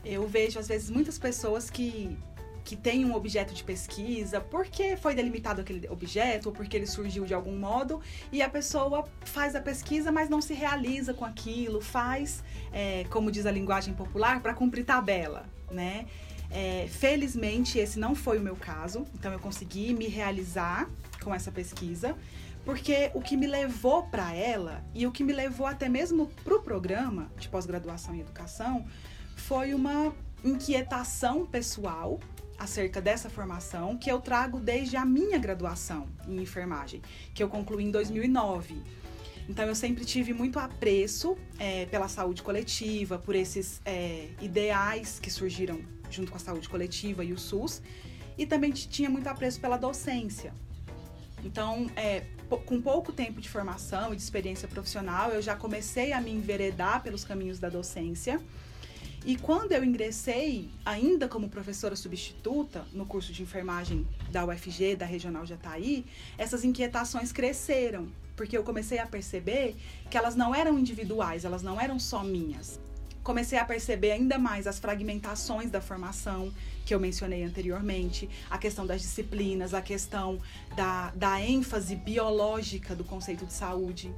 Eu 0.05 0.27
vejo, 0.29 0.59
às 0.59 0.69
vezes, 0.69 0.91
muitas 0.91 1.19
pessoas 1.19 1.71
que 1.71 2.17
que 2.65 2.77
tem 2.77 3.05
um 3.05 3.15
objeto 3.15 3.55
de 3.55 3.65
pesquisa, 3.65 4.41
porque 4.41 4.97
foi 4.97 5.15
delimitado 5.15 5.61
aquele 5.61 5.89
objeto, 5.89 6.49
ou 6.49 6.55
porque 6.55 6.77
ele 6.77 6.87
surgiu 6.87 7.25
de 7.25 7.35
algum 7.35 7.57
modo, 7.59 8.01
e 8.31 8.41
a 8.43 8.49
pessoa 8.49 9.05
faz 9.25 9.55
a 9.55 9.61
pesquisa, 9.61 10.13
mas 10.13 10.29
não 10.29 10.41
se 10.41 10.55
realiza 10.55 11.13
com 11.13 11.25
aquilo, 11.25 11.81
faz, 11.81 12.43
é, 12.73 13.05
como 13.11 13.31
diz 13.31 13.47
a 13.47 13.51
linguagem 13.51 13.95
popular, 13.95 14.41
para 14.41 14.55
cumprir 14.55 14.85
tabela, 14.85 15.47
né? 15.71 16.07
É, 16.51 16.87
felizmente, 16.89 17.79
esse 17.79 17.99
não 17.99 18.15
foi 18.15 18.39
o 18.39 18.43
meu 18.43 18.55
caso, 18.55 19.07
então 19.15 19.33
eu 19.33 19.39
consegui 19.39 19.95
me 19.95 20.07
realizar 20.07 20.89
com 21.23 21.35
essa 21.35 21.51
pesquisa, 21.51 22.15
porque 22.65 23.11
o 23.15 23.21
que 23.21 23.37
me 23.37 23.47
levou 23.47 24.05
para 24.05 24.35
ela 24.35 24.85
e 24.95 25.07
o 25.07 25.11
que 25.11 25.25
me 25.25 25.33
levou 25.33 25.67
até 25.67 25.89
mesmo 25.89 26.29
para 26.45 26.55
o 26.55 26.63
programa 26.63 27.31
de 27.39 27.49
pós-graduação 27.49 28.15
em 28.15 28.21
educação 28.21 28.87
foi 29.35 29.75
uma 29.75 30.15
inquietação 30.45 31.47
pessoal 31.47 32.21
acerca 32.59 33.01
dessa 33.01 33.29
formação 33.29 33.97
que 33.97 34.11
eu 34.11 34.21
trago 34.21 34.61
desde 34.61 34.97
a 34.97 35.05
minha 35.05 35.39
graduação 35.39 36.09
em 36.27 36.41
enfermagem, 36.41 37.03
que 37.35 37.43
eu 37.43 37.49
concluí 37.49 37.85
em 37.85 37.91
2009. 37.91 38.83
Então 39.49 39.65
eu 39.65 39.75
sempre 39.75 40.05
tive 40.05 40.33
muito 40.33 40.59
apreço 40.59 41.37
é, 41.59 41.87
pela 41.87 42.09
saúde 42.09 42.43
coletiva, 42.43 43.19
por 43.19 43.35
esses 43.35 43.81
é, 43.85 44.29
ideais 44.41 45.19
que 45.19 45.31
surgiram 45.31 45.81
junto 46.11 46.31
com 46.31 46.37
a 46.37 46.41
saúde 46.41 46.69
coletiva 46.69 47.25
e 47.25 47.33
o 47.33 47.39
SUS, 47.39 47.83
e 48.37 48.47
também 48.47 48.71
tinha 48.71 49.11
muito 49.11 49.27
apreço 49.27 49.61
pela 49.61 49.77
docência. 49.77 50.53
Então, 51.45 51.91
é, 51.97 52.25
com 52.67 52.81
pouco 52.81 53.13
tempo 53.13 53.41
de 53.41 53.49
formação 53.49 54.13
e 54.13 54.17
de 54.17 54.23
experiência 54.23 54.69
profissional, 54.69 55.31
eu 55.31 55.43
já 55.43 55.57
comecei 55.57 56.13
a 56.13 56.21
me 56.21 56.31
enveredar 56.31 57.03
pelos 57.03 57.25
caminhos 57.25 57.59
da 57.59 57.69
docência. 57.69 58.41
E 59.25 59.37
quando 59.37 59.71
eu 59.71 59.85
ingressei, 59.85 60.69
ainda 60.85 61.29
como 61.29 61.49
professora 61.49 61.95
substituta, 61.95 62.85
no 62.93 63.07
curso 63.07 63.33
de 63.33 63.41
enfermagem 63.41 64.05
da 64.33 64.45
UFG, 64.45 64.97
da 64.97 65.07
Regional 65.07 65.47
Jataí, 65.47 66.05
essas 66.37 66.65
inquietações 66.65 67.31
cresceram, 67.31 68.09
porque 68.35 68.59
eu 68.59 68.65
comecei 68.65 68.99
a 68.99 69.07
perceber 69.07 69.77
que 70.11 70.19
elas 70.19 70.35
não 70.35 70.53
eram 70.53 70.77
individuais, 70.77 71.45
elas 71.45 71.63
não 71.63 71.81
eram 71.81 72.01
só 72.01 72.25
minhas. 72.25 72.81
Comecei 73.23 73.57
a 73.57 73.65
perceber 73.65 74.11
ainda 74.11 74.39
mais 74.39 74.67
as 74.67 74.81
fragmentações 74.81 75.71
da 75.71 75.81
formação 75.81 76.53
que 76.85 76.93
eu 76.93 76.99
mencionei 76.99 77.45
anteriormente, 77.45 78.29
a 78.51 78.59
questão 78.59 78.85
das 78.85 79.01
disciplinas, 79.01 79.73
a 79.73 79.81
questão 79.81 80.41
da, 80.75 81.13
da 81.15 81.41
ênfase 81.41 81.95
biológica 81.95 82.97
do 82.97 83.05
conceito 83.05 83.47
de 83.47 83.53
saúde, 83.53 84.13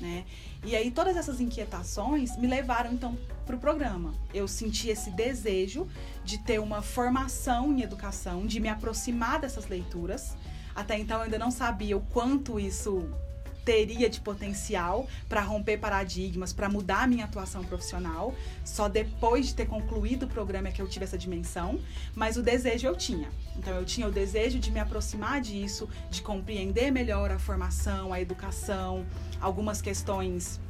né? 0.00 0.24
E 0.64 0.74
aí 0.74 0.90
todas 0.90 1.16
essas 1.16 1.40
inquietações 1.40 2.36
me 2.36 2.46
levaram 2.46 2.92
então 2.92 3.16
para 3.46 3.56
o 3.56 3.58
programa. 3.58 4.14
Eu 4.32 4.48
senti 4.48 4.88
esse 4.88 5.10
desejo 5.10 5.86
de 6.24 6.38
ter 6.38 6.58
uma 6.58 6.82
formação 6.82 7.72
em 7.72 7.82
educação, 7.82 8.46
de 8.46 8.60
me 8.60 8.68
aproximar 8.68 9.40
dessas 9.40 9.66
leituras. 9.68 10.36
Até 10.74 10.98
então 10.98 11.18
eu 11.18 11.24
ainda 11.24 11.38
não 11.38 11.50
sabia 11.50 11.96
o 11.96 12.00
quanto 12.00 12.58
isso 12.58 13.08
teria 13.64 14.08
de 14.08 14.20
potencial 14.20 15.08
para 15.28 15.40
romper 15.40 15.78
paradigmas, 15.78 16.52
para 16.52 16.68
mudar 16.68 17.04
a 17.04 17.06
minha 17.06 17.24
atuação 17.24 17.64
profissional. 17.64 18.34
Só 18.64 18.88
depois 18.88 19.48
de 19.48 19.54
ter 19.54 19.66
concluído 19.66 20.24
o 20.24 20.28
programa 20.28 20.68
é 20.68 20.72
que 20.72 20.80
eu 20.80 20.88
tive 20.88 21.04
essa 21.04 21.18
dimensão, 21.18 21.80
mas 22.14 22.36
o 22.36 22.42
desejo 22.42 22.86
eu 22.86 22.96
tinha. 22.96 23.28
Então 23.56 23.74
eu 23.74 23.84
tinha 23.84 24.06
o 24.06 24.10
desejo 24.10 24.58
de 24.58 24.70
me 24.70 24.80
aproximar 24.80 25.40
disso, 25.40 25.88
de 26.10 26.22
compreender 26.22 26.90
melhor 26.90 27.30
a 27.30 27.38
formação, 27.38 28.12
a 28.12 28.20
educação, 28.20 29.06
algumas 29.40 29.80
questões 29.82 30.60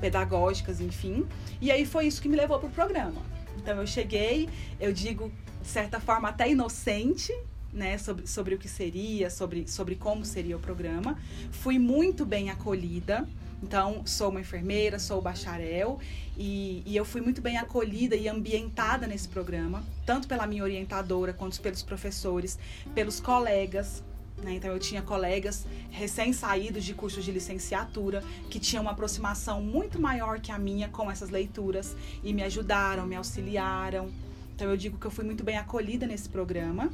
pedagógicas, 0.00 0.80
enfim. 0.80 1.26
E 1.60 1.70
aí 1.70 1.84
foi 1.84 2.06
isso 2.06 2.22
que 2.22 2.28
me 2.28 2.36
levou 2.36 2.58
para 2.58 2.68
o 2.68 2.72
programa. 2.72 3.20
Então 3.56 3.76
eu 3.80 3.86
cheguei, 3.86 4.48
eu 4.78 4.92
digo 4.92 5.32
de 5.60 5.68
certa 5.68 5.98
forma 5.98 6.28
até 6.28 6.48
inocente, 6.48 7.32
né, 7.72 7.98
sobre, 7.98 8.26
sobre 8.26 8.54
o 8.54 8.58
que 8.58 8.68
seria, 8.68 9.30
sobre, 9.30 9.66
sobre 9.68 9.94
como 9.94 10.24
seria 10.24 10.56
o 10.56 10.60
programa. 10.60 11.18
Fui 11.50 11.78
muito 11.78 12.24
bem 12.24 12.50
acolhida. 12.50 13.28
Então, 13.62 14.06
sou 14.06 14.30
uma 14.30 14.40
enfermeira, 14.40 15.00
sou 15.00 15.20
bacharel 15.20 15.98
e, 16.36 16.80
e, 16.86 16.96
eu 16.96 17.04
fui 17.04 17.20
muito 17.20 17.42
bem 17.42 17.58
acolhida 17.58 18.14
e 18.14 18.28
ambientada 18.28 19.04
nesse 19.04 19.26
programa, 19.26 19.82
tanto 20.06 20.28
pela 20.28 20.46
minha 20.46 20.62
orientadora 20.62 21.32
quanto 21.32 21.60
pelos 21.60 21.82
professores, 21.82 22.56
pelos 22.94 23.18
colegas. 23.18 24.04
Né? 24.44 24.52
Então, 24.52 24.70
eu 24.70 24.78
tinha 24.78 25.02
colegas 25.02 25.66
recém-saídos 25.90 26.84
de 26.84 26.94
cursos 26.94 27.24
de 27.24 27.32
licenciatura 27.32 28.22
que 28.48 28.60
tinham 28.60 28.82
uma 28.82 28.92
aproximação 28.92 29.60
muito 29.60 30.00
maior 30.00 30.38
que 30.38 30.52
a 30.52 30.58
minha 30.58 30.88
com 30.88 31.10
essas 31.10 31.28
leituras 31.28 31.96
e 32.22 32.32
me 32.32 32.44
ajudaram, 32.44 33.06
me 33.08 33.16
auxiliaram. 33.16 34.08
Então, 34.54 34.70
eu 34.70 34.76
digo 34.76 34.98
que 34.98 35.06
eu 35.06 35.10
fui 35.10 35.24
muito 35.24 35.42
bem 35.42 35.56
acolhida 35.56 36.06
nesse 36.06 36.28
programa. 36.28 36.92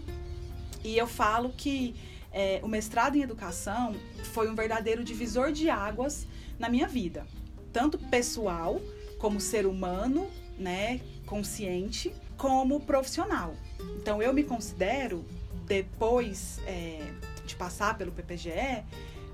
E 0.85 0.99
eu 0.99 1.07
falo 1.07 1.49
que 1.57 1.97
é, 2.31 2.61
o 2.63 2.69
mestrado 2.69 3.17
em 3.17 3.23
educação 3.23 3.97
foi 4.35 4.51
um 4.51 4.55
verdadeiro 4.55 5.03
divisor 5.03 5.51
de 5.51 5.71
águas 5.71 6.27
na 6.59 6.69
minha 6.69 6.87
vida, 6.87 7.27
tanto 7.73 7.99
pessoal 7.99 8.81
como 9.19 9.41
ser 9.41 9.67
humano, 9.67 10.29
né, 10.59 11.01
consciente, 11.25 12.15
como 12.37 12.81
profissional. 12.81 13.55
Então 13.97 14.23
eu 14.23 14.33
me 14.35 14.45
considero 14.45 15.25
depois 15.67 16.61
é, 16.67 17.11
de 17.47 17.57
passar 17.57 17.97
pelo 17.97 18.13
PPGE 18.13 18.85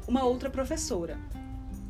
uma 0.07 0.23
outra 0.25 0.49
professora. 0.49 1.19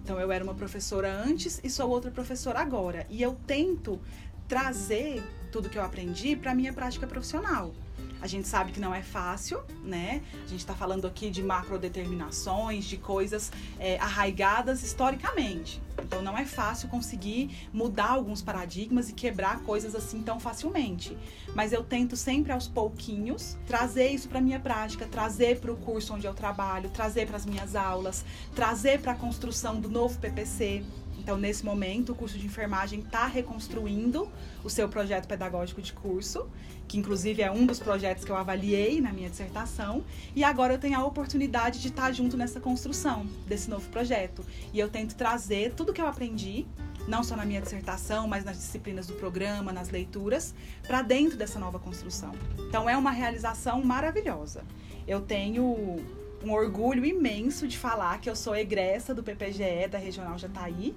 Então 0.03 0.19
eu 0.19 0.33
era 0.33 0.43
uma 0.43 0.55
professora 0.55 1.13
antes 1.13 1.61
e 1.63 1.69
sou 1.69 1.91
outra 1.91 2.11
professora 2.11 2.61
agora. 2.61 3.07
E 3.11 3.21
eu 3.21 3.37
tento 3.47 4.01
trazer 4.49 5.23
tudo 5.53 5.69
que 5.69 5.79
eu 5.79 5.83
aprendi 5.83 6.35
para 6.35 6.55
minha 6.55 6.73
prática 6.73 7.07
profissional. 7.07 7.75
A 8.21 8.27
gente 8.27 8.47
sabe 8.47 8.73
que 8.73 8.81
não 8.81 8.95
é 8.95 9.03
fácil, 9.03 9.61
né? 9.83 10.23
A 10.45 10.49
gente 10.49 10.61
está 10.61 10.75
falando 10.75 11.07
aqui 11.07 11.31
de 11.31 11.43
macrodeterminações, 11.43 12.85
de 12.85 12.97
coisas 12.97 13.51
é, 13.79 13.99
arraigadas 13.99 14.83
historicamente. 14.83 15.81
Então 16.03 16.23
não 16.23 16.37
é 16.37 16.45
fácil 16.45 16.89
conseguir 16.89 17.69
mudar 17.73 18.11
alguns 18.11 18.43
paradigmas 18.43 19.09
e 19.09 19.13
quebrar 19.13 19.61
coisas 19.61 19.95
assim 19.95 20.23
tão 20.23 20.39
facilmente. 20.39 21.17
Mas 21.55 21.73
eu 21.73 21.83
tento 21.83 22.17
sempre 22.17 22.53
aos 22.53 22.69
pouquinhos 22.69 23.57
trazer 23.67 24.09
isso 24.09 24.29
para 24.29 24.41
minha 24.41 24.61
prática, 24.61 25.07
trazer 25.07 25.59
para 25.59 25.73
o 25.73 25.77
curso 25.77 26.15
onde 26.15 26.27
eu 26.27 26.35
trabalho, 26.35 26.91
trazer 26.91 27.27
para 27.27 27.37
as 27.37 27.47
minhas 27.47 27.75
aulas, 27.75 28.25
trazer 28.55 29.01
para 29.01 29.13
a 29.13 29.17
construção 29.17 29.81
do 29.81 29.89
novo 29.89 30.19
PPC. 30.19 30.83
Então, 31.21 31.37
nesse 31.37 31.65
momento, 31.65 32.13
o 32.13 32.15
curso 32.15 32.39
de 32.39 32.47
enfermagem 32.47 33.01
está 33.01 33.27
reconstruindo 33.27 34.27
o 34.65 34.71
seu 34.71 34.89
projeto 34.89 35.29
pedagógico 35.29 35.83
de 35.83 35.93
curso, 35.93 36.49
que 36.89 36.97
inclusive 36.99 37.43
é 37.43 37.53
um 37.53 37.67
dos 37.67 37.79
projetos 37.79 38.25
que 38.25 38.33
eu 38.33 38.37
avaliei 38.37 39.03
na 39.03 39.13
minha 39.13 39.29
dissertação, 39.29 40.03
e 40.35 40.43
agora 40.43 40.73
eu 40.73 40.79
tenho 40.79 40.99
a 40.99 41.05
oportunidade 41.05 41.79
de 41.81 41.89
estar 41.89 42.05
tá 42.05 42.13
junto 42.13 42.39
nessa 42.39 42.59
construção 42.59 43.27
desse 43.47 43.69
novo 43.69 43.87
projeto. 43.91 44.43
E 44.73 44.79
eu 44.81 44.89
tento 44.89 45.15
trazer 45.15 45.75
tudo 45.75 45.93
que 45.93 46.01
eu 46.01 46.07
aprendi, 46.07 46.67
não 47.07 47.23
só 47.23 47.37
na 47.37 47.45
minha 47.45 47.61
dissertação, 47.61 48.27
mas 48.27 48.43
nas 48.43 48.57
disciplinas 48.57 49.07
do 49.07 49.13
programa, 49.13 49.75
nas 49.75 49.91
leituras, 49.91 50.55
para 50.87 51.03
dentro 51.03 51.37
dessa 51.37 51.59
nova 51.59 51.79
construção. 51.79 52.33
Então, 52.67 52.89
é 52.89 52.97
uma 52.97 53.11
realização 53.11 53.83
maravilhosa. 53.85 54.65
Eu 55.07 55.21
tenho 55.21 55.99
um 56.43 56.53
orgulho 56.53 57.05
imenso 57.05 57.67
de 57.69 57.77
falar 57.77 58.21
que 58.21 58.29
eu 58.29 58.37
sou 58.37 58.57
egressa 58.57 59.15
do 59.15 59.23
PPGE 59.23 59.89
da 59.91 59.99
Regional 59.99 60.39
Jataí 60.39 60.95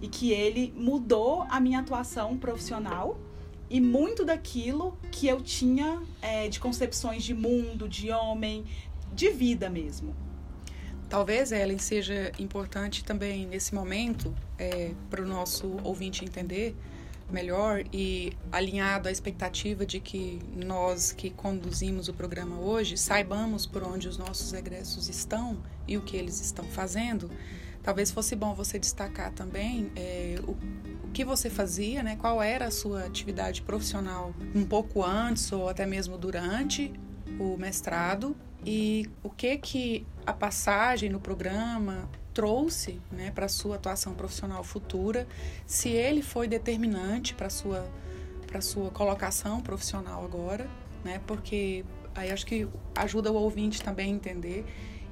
e 0.00 0.08
que 0.08 0.32
ele 0.32 0.72
mudou 0.76 1.42
a 1.48 1.60
minha 1.60 1.80
atuação 1.80 2.36
profissional 2.36 3.18
e 3.68 3.80
muito 3.80 4.24
daquilo 4.24 4.98
que 5.12 5.28
eu 5.28 5.40
tinha 5.40 6.02
é, 6.20 6.48
de 6.48 6.58
concepções 6.58 7.22
de 7.22 7.34
mundo, 7.34 7.88
de 7.88 8.10
homem, 8.10 8.64
de 9.14 9.30
vida 9.30 9.70
mesmo. 9.70 10.14
Talvez, 11.08 11.52
Ellen, 11.52 11.78
seja 11.78 12.32
importante 12.38 13.04
também 13.04 13.46
nesse 13.46 13.74
momento 13.74 14.34
é, 14.58 14.92
para 15.08 15.22
o 15.22 15.26
nosso 15.26 15.76
ouvinte 15.82 16.24
entender 16.24 16.76
melhor 17.32 17.84
e 17.92 18.32
alinhado 18.50 19.08
à 19.08 19.12
expectativa 19.12 19.84
de 19.86 20.00
que 20.00 20.38
nós 20.54 21.12
que 21.12 21.30
conduzimos 21.30 22.08
o 22.08 22.14
programa 22.14 22.58
hoje 22.58 22.96
saibamos 22.96 23.66
por 23.66 23.82
onde 23.82 24.08
os 24.08 24.16
nossos 24.16 24.52
egressos 24.52 25.08
estão 25.08 25.62
e 25.86 25.96
o 25.96 26.02
que 26.02 26.16
eles 26.16 26.40
estão 26.40 26.64
fazendo, 26.66 27.30
talvez 27.82 28.10
fosse 28.10 28.36
bom 28.36 28.54
você 28.54 28.78
destacar 28.78 29.32
também 29.32 29.90
é, 29.96 30.36
o, 30.46 30.52
o 31.06 31.10
que 31.12 31.24
você 31.24 31.50
fazia, 31.50 32.02
né? 32.02 32.16
qual 32.16 32.42
era 32.42 32.66
a 32.66 32.70
sua 32.70 33.04
atividade 33.04 33.62
profissional 33.62 34.34
um 34.54 34.64
pouco 34.64 35.04
antes 35.04 35.50
ou 35.52 35.68
até 35.68 35.86
mesmo 35.86 36.16
durante 36.18 36.92
o 37.38 37.56
mestrado 37.56 38.36
e 38.64 39.08
o 39.22 39.30
que 39.30 39.56
que 39.56 40.06
a 40.26 40.32
passagem 40.32 41.08
no 41.08 41.20
programa 41.20 42.08
trouxe 42.32 43.00
né, 43.10 43.30
para 43.30 43.46
a 43.46 43.48
sua 43.48 43.76
atuação 43.76 44.14
profissional 44.14 44.62
futura, 44.62 45.26
se 45.66 45.88
ele 45.88 46.22
foi 46.22 46.46
determinante 46.48 47.34
para 47.34 47.48
a 47.48 47.50
sua, 47.50 47.88
sua 48.60 48.90
colocação 48.90 49.60
profissional 49.60 50.24
agora, 50.24 50.68
né, 51.04 51.20
porque 51.26 51.84
aí 52.14 52.30
acho 52.30 52.46
que 52.46 52.68
ajuda 52.94 53.30
o 53.30 53.34
ouvinte 53.34 53.82
também 53.82 54.12
a 54.12 54.14
entender 54.14 54.64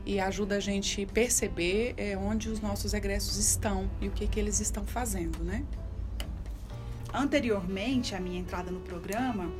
e 0.05 0.19
ajuda 0.19 0.57
a 0.57 0.61
gente 0.61 1.05
perceber 1.07 1.95
é, 1.97 2.17
onde 2.17 2.49
os 2.49 2.61
nossos 2.61 2.95
egressos 2.95 3.37
estão 3.37 3.91
e 4.01 4.09
o 4.09 4.11
que, 4.11 4.27
que 4.27 4.41
eles 4.41 4.59
estão 4.59 4.85
fazendo, 4.85 5.45
né? 5.45 5.65
Anteriormente 7.13 8.15
à 8.15 8.21
minha 8.21 8.39
entrada 8.39 8.71
no 8.71 8.81
programa, 8.81 9.51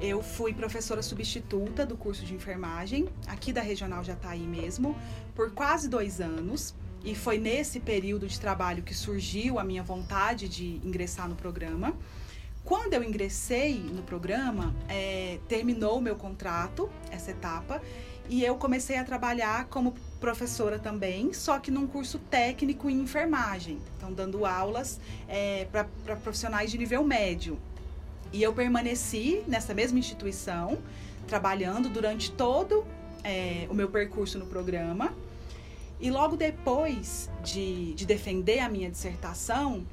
eu 0.00 0.22
fui 0.22 0.52
professora 0.52 1.02
substituta 1.02 1.86
do 1.86 1.96
curso 1.96 2.24
de 2.24 2.34
enfermagem, 2.34 3.08
aqui 3.26 3.52
da 3.52 3.60
Regional 3.60 4.02
Jataí 4.02 4.46
mesmo, 4.46 4.96
por 5.34 5.52
quase 5.52 5.88
dois 5.88 6.20
anos. 6.20 6.74
E 7.04 7.14
foi 7.14 7.36
nesse 7.38 7.80
período 7.80 8.28
de 8.28 8.38
trabalho 8.38 8.82
que 8.82 8.94
surgiu 8.94 9.58
a 9.58 9.64
minha 9.64 9.82
vontade 9.82 10.48
de 10.48 10.80
ingressar 10.84 11.28
no 11.28 11.34
programa. 11.34 11.94
Quando 12.64 12.94
eu 12.94 13.02
ingressei 13.02 13.74
no 13.74 14.02
programa, 14.02 14.72
é, 14.88 15.40
terminou 15.48 15.98
o 15.98 16.00
meu 16.00 16.14
contrato, 16.14 16.88
essa 17.10 17.32
etapa, 17.32 17.82
e 18.28 18.44
eu 18.44 18.54
comecei 18.56 18.96
a 18.96 19.04
trabalhar 19.04 19.66
como 19.66 19.94
professora 20.20 20.78
também, 20.78 21.32
só 21.32 21.58
que 21.58 21.72
num 21.72 21.88
curso 21.88 22.20
técnico 22.20 22.88
em 22.88 23.00
enfermagem, 23.00 23.80
então 23.96 24.12
dando 24.12 24.46
aulas 24.46 25.00
é, 25.28 25.66
para 25.72 26.16
profissionais 26.16 26.70
de 26.70 26.78
nível 26.78 27.02
médio. 27.02 27.58
E 28.32 28.40
eu 28.40 28.52
permaneci 28.52 29.42
nessa 29.48 29.74
mesma 29.74 29.98
instituição, 29.98 30.78
trabalhando 31.26 31.88
durante 31.88 32.30
todo 32.30 32.84
é, 33.24 33.66
o 33.68 33.74
meu 33.74 33.88
percurso 33.88 34.38
no 34.38 34.46
programa. 34.46 35.12
E 36.02 36.10
logo 36.10 36.36
depois 36.36 37.30
de, 37.44 37.94
de 37.94 38.04
defender 38.04 38.58
a 38.58 38.68
minha 38.68 38.90
dissertação, 38.90 39.86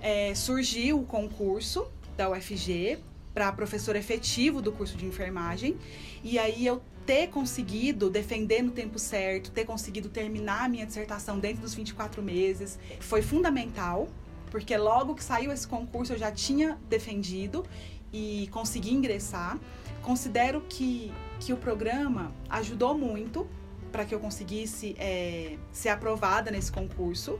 é, 0.00 0.32
surgiu 0.32 1.00
o 1.00 1.04
concurso 1.04 1.88
da 2.16 2.30
UFG 2.30 3.00
para 3.34 3.50
professor 3.50 3.96
efetivo 3.96 4.62
do 4.62 4.70
curso 4.70 4.96
de 4.96 5.04
enfermagem. 5.04 5.76
E 6.22 6.38
aí 6.38 6.64
eu 6.64 6.80
ter 7.04 7.26
conseguido 7.30 8.08
defender 8.08 8.62
no 8.62 8.70
tempo 8.70 8.96
certo, 8.96 9.50
ter 9.50 9.64
conseguido 9.64 10.08
terminar 10.08 10.66
a 10.66 10.68
minha 10.68 10.86
dissertação 10.86 11.40
dentro 11.40 11.62
dos 11.62 11.74
24 11.74 12.22
meses, 12.22 12.78
foi 13.00 13.20
fundamental, 13.20 14.08
porque 14.52 14.76
logo 14.76 15.16
que 15.16 15.24
saiu 15.24 15.50
esse 15.50 15.66
concurso 15.66 16.12
eu 16.12 16.18
já 16.18 16.30
tinha 16.30 16.78
defendido 16.88 17.64
e 18.12 18.48
consegui 18.52 18.94
ingressar. 18.94 19.58
Considero 20.00 20.60
que, 20.68 21.12
que 21.40 21.52
o 21.52 21.56
programa 21.56 22.32
ajudou 22.48 22.96
muito 22.96 23.48
para 23.92 24.04
que 24.04 24.14
eu 24.14 24.20
conseguisse 24.20 24.94
é, 24.98 25.56
ser 25.72 25.88
aprovada 25.90 26.50
nesse 26.50 26.70
concurso, 26.70 27.38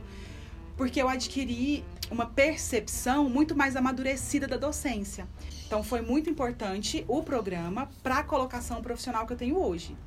porque 0.75 1.01
eu 1.01 1.09
adquiri 1.09 1.83
uma 2.09 2.25
percepção 2.25 3.29
muito 3.29 3.55
mais 3.55 3.75
amadurecida 3.75 4.47
da 4.47 4.57
docência. 4.57 5.27
Então 5.65 5.83
foi 5.83 6.01
muito 6.01 6.29
importante 6.29 7.03
o 7.07 7.21
programa 7.23 7.89
para 8.01 8.19
a 8.19 8.23
colocação 8.23 8.81
profissional 8.81 9.25
que 9.25 9.33
eu 9.33 9.37
tenho 9.37 9.57
hoje. 9.57 9.97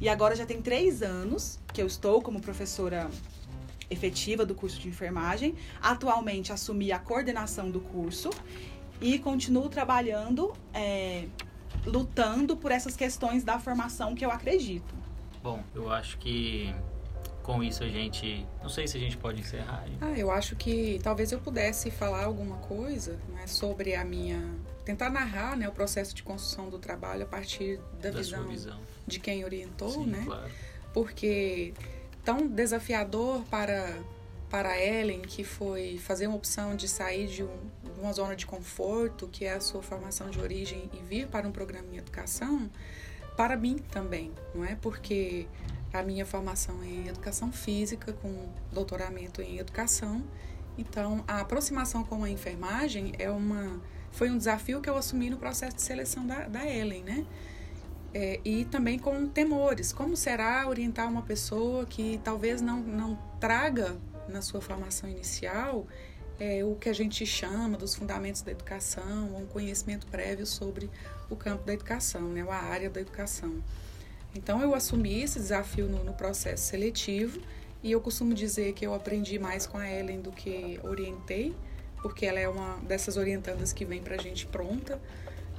E 0.00 0.08
agora 0.08 0.36
já 0.36 0.44
tem 0.44 0.60
três 0.60 1.02
anos 1.02 1.58
que 1.72 1.80
eu 1.80 1.86
estou 1.86 2.20
como 2.20 2.40
professora 2.40 3.08
efetiva 3.90 4.44
do 4.44 4.54
curso 4.54 4.78
de 4.78 4.88
enfermagem. 4.88 5.54
Atualmente 5.80 6.52
assumi 6.52 6.92
a 6.92 6.98
coordenação 6.98 7.70
do 7.70 7.80
curso 7.80 8.30
e 9.00 9.18
continuo 9.18 9.68
trabalhando, 9.68 10.52
é, 10.72 11.26
lutando 11.84 12.56
por 12.56 12.70
essas 12.70 12.96
questões 12.96 13.44
da 13.44 13.58
formação 13.58 14.14
que 14.14 14.24
eu 14.24 14.30
acredito. 14.30 15.03
Bom, 15.44 15.62
eu 15.74 15.92
acho 15.92 16.16
que 16.16 16.74
com 17.42 17.62
isso 17.62 17.84
a 17.84 17.86
gente. 17.86 18.46
Não 18.62 18.70
sei 18.70 18.88
se 18.88 18.96
a 18.96 19.00
gente 19.00 19.18
pode 19.18 19.42
encerrar. 19.42 19.84
Ah, 20.00 20.18
eu 20.18 20.30
acho 20.30 20.56
que 20.56 20.98
talvez 21.02 21.32
eu 21.32 21.38
pudesse 21.38 21.90
falar 21.90 22.24
alguma 22.24 22.56
coisa 22.56 23.20
né, 23.28 23.46
sobre 23.46 23.94
a 23.94 24.02
minha. 24.06 24.42
Tentar 24.86 25.10
narrar 25.10 25.54
né, 25.54 25.68
o 25.68 25.72
processo 25.72 26.14
de 26.14 26.22
construção 26.22 26.70
do 26.70 26.78
trabalho 26.78 27.24
a 27.24 27.26
partir 27.26 27.78
da, 28.00 28.08
da 28.08 28.18
visão, 28.20 28.48
visão, 28.48 28.80
de 29.06 29.20
quem 29.20 29.44
orientou, 29.44 29.90
Sim, 29.90 30.06
né? 30.06 30.22
Claro. 30.24 30.50
Porque 30.94 31.74
tão 32.24 32.46
desafiador 32.46 33.42
para, 33.50 33.98
para 34.48 34.82
Ellen, 34.82 35.20
que 35.20 35.44
foi 35.44 35.98
fazer 35.98 36.26
uma 36.26 36.36
opção 36.36 36.74
de 36.74 36.88
sair 36.88 37.26
de, 37.26 37.42
um, 37.42 37.70
de 37.82 38.00
uma 38.00 38.14
zona 38.14 38.34
de 38.34 38.46
conforto, 38.46 39.28
que 39.28 39.44
é 39.44 39.52
a 39.52 39.60
sua 39.60 39.82
formação 39.82 40.30
de 40.30 40.40
origem, 40.40 40.88
e 40.94 41.02
vir 41.02 41.26
para 41.26 41.46
um 41.46 41.52
programa 41.52 41.88
em 41.92 41.98
educação, 41.98 42.70
para 43.36 43.56
mim 43.56 43.78
também, 43.90 44.32
não 44.54 44.64
é? 44.64 44.76
Porque 44.76 45.46
a 45.92 46.02
minha 46.02 46.26
formação 46.26 46.82
é 46.82 46.86
em 46.86 47.08
educação 47.08 47.52
física, 47.52 48.12
com 48.12 48.48
doutoramento 48.72 49.40
em 49.40 49.58
educação. 49.58 50.22
Então, 50.76 51.24
a 51.26 51.40
aproximação 51.40 52.02
com 52.02 52.24
a 52.24 52.30
enfermagem 52.30 53.12
é 53.18 53.30
uma, 53.30 53.80
foi 54.10 54.30
um 54.30 54.36
desafio 54.36 54.80
que 54.80 54.90
eu 54.90 54.96
assumi 54.96 55.30
no 55.30 55.36
processo 55.36 55.76
de 55.76 55.82
seleção 55.82 56.26
da, 56.26 56.48
da 56.48 56.66
Ellen, 56.66 57.04
né? 57.04 57.26
É, 58.12 58.40
e 58.44 58.64
também 58.64 58.98
com 58.98 59.28
temores. 59.28 59.92
Como 59.92 60.16
será 60.16 60.68
orientar 60.68 61.08
uma 61.08 61.22
pessoa 61.22 61.84
que 61.84 62.20
talvez 62.22 62.60
não, 62.60 62.80
não 62.80 63.18
traga 63.40 63.96
na 64.28 64.40
sua 64.40 64.60
formação 64.60 65.08
inicial 65.08 65.86
é, 66.38 66.64
o 66.64 66.74
que 66.74 66.88
a 66.88 66.92
gente 66.92 67.24
chama 67.24 67.76
dos 67.76 67.94
fundamentos 67.94 68.42
da 68.42 68.50
educação, 68.50 69.36
um 69.36 69.46
conhecimento 69.46 70.06
prévio 70.06 70.46
sobre 70.46 70.90
o 71.30 71.36
campo 71.36 71.64
da 71.64 71.72
educação, 71.72 72.22
né, 72.22 72.44
a 72.48 72.54
área 72.54 72.90
da 72.90 73.00
educação. 73.00 73.62
Então 74.34 74.60
eu 74.60 74.74
assumi 74.74 75.22
esse 75.22 75.38
desafio 75.38 75.86
no, 75.88 76.02
no, 76.02 76.12
processo 76.12 76.64
seletivo 76.64 77.40
e 77.82 77.92
eu 77.92 78.00
costumo 78.00 78.34
dizer 78.34 78.72
que 78.72 78.84
eu 78.84 78.92
aprendi 78.92 79.38
mais 79.38 79.66
com 79.66 79.78
a 79.78 79.88
Ellen 79.88 80.20
do 80.20 80.32
que 80.32 80.80
orientei, 80.82 81.54
porque 82.02 82.26
ela 82.26 82.40
é 82.40 82.48
uma 82.48 82.76
dessas 82.78 83.16
orientandas 83.16 83.72
que 83.72 83.84
vem 83.84 84.02
para 84.02 84.16
a 84.16 84.18
gente 84.18 84.46
pronta, 84.46 85.00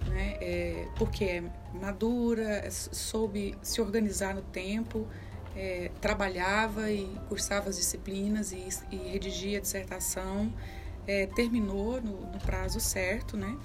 né? 0.08 0.38
É, 0.42 0.88
porque 0.98 1.24
é 1.24 1.44
madura, 1.74 2.44
é, 2.44 2.70
soube 2.70 3.58
se 3.62 3.80
organizar 3.80 4.36
no 4.36 4.42
tempo, 4.42 5.08
é, 5.56 5.90
trabalhava 6.02 6.92
e 6.92 7.06
cursava 7.30 7.70
as 7.70 7.78
disciplinas 7.78 8.52
e, 8.52 8.68
e 8.92 8.98
redigia 8.98 9.58
a 9.58 9.62
dissertação, 9.62 10.54
é, 11.08 11.28
terminou 11.28 12.02
no, 12.02 12.32
no 12.32 12.40
prazo 12.40 12.80
certo, 12.80 13.38
né? 13.38 13.58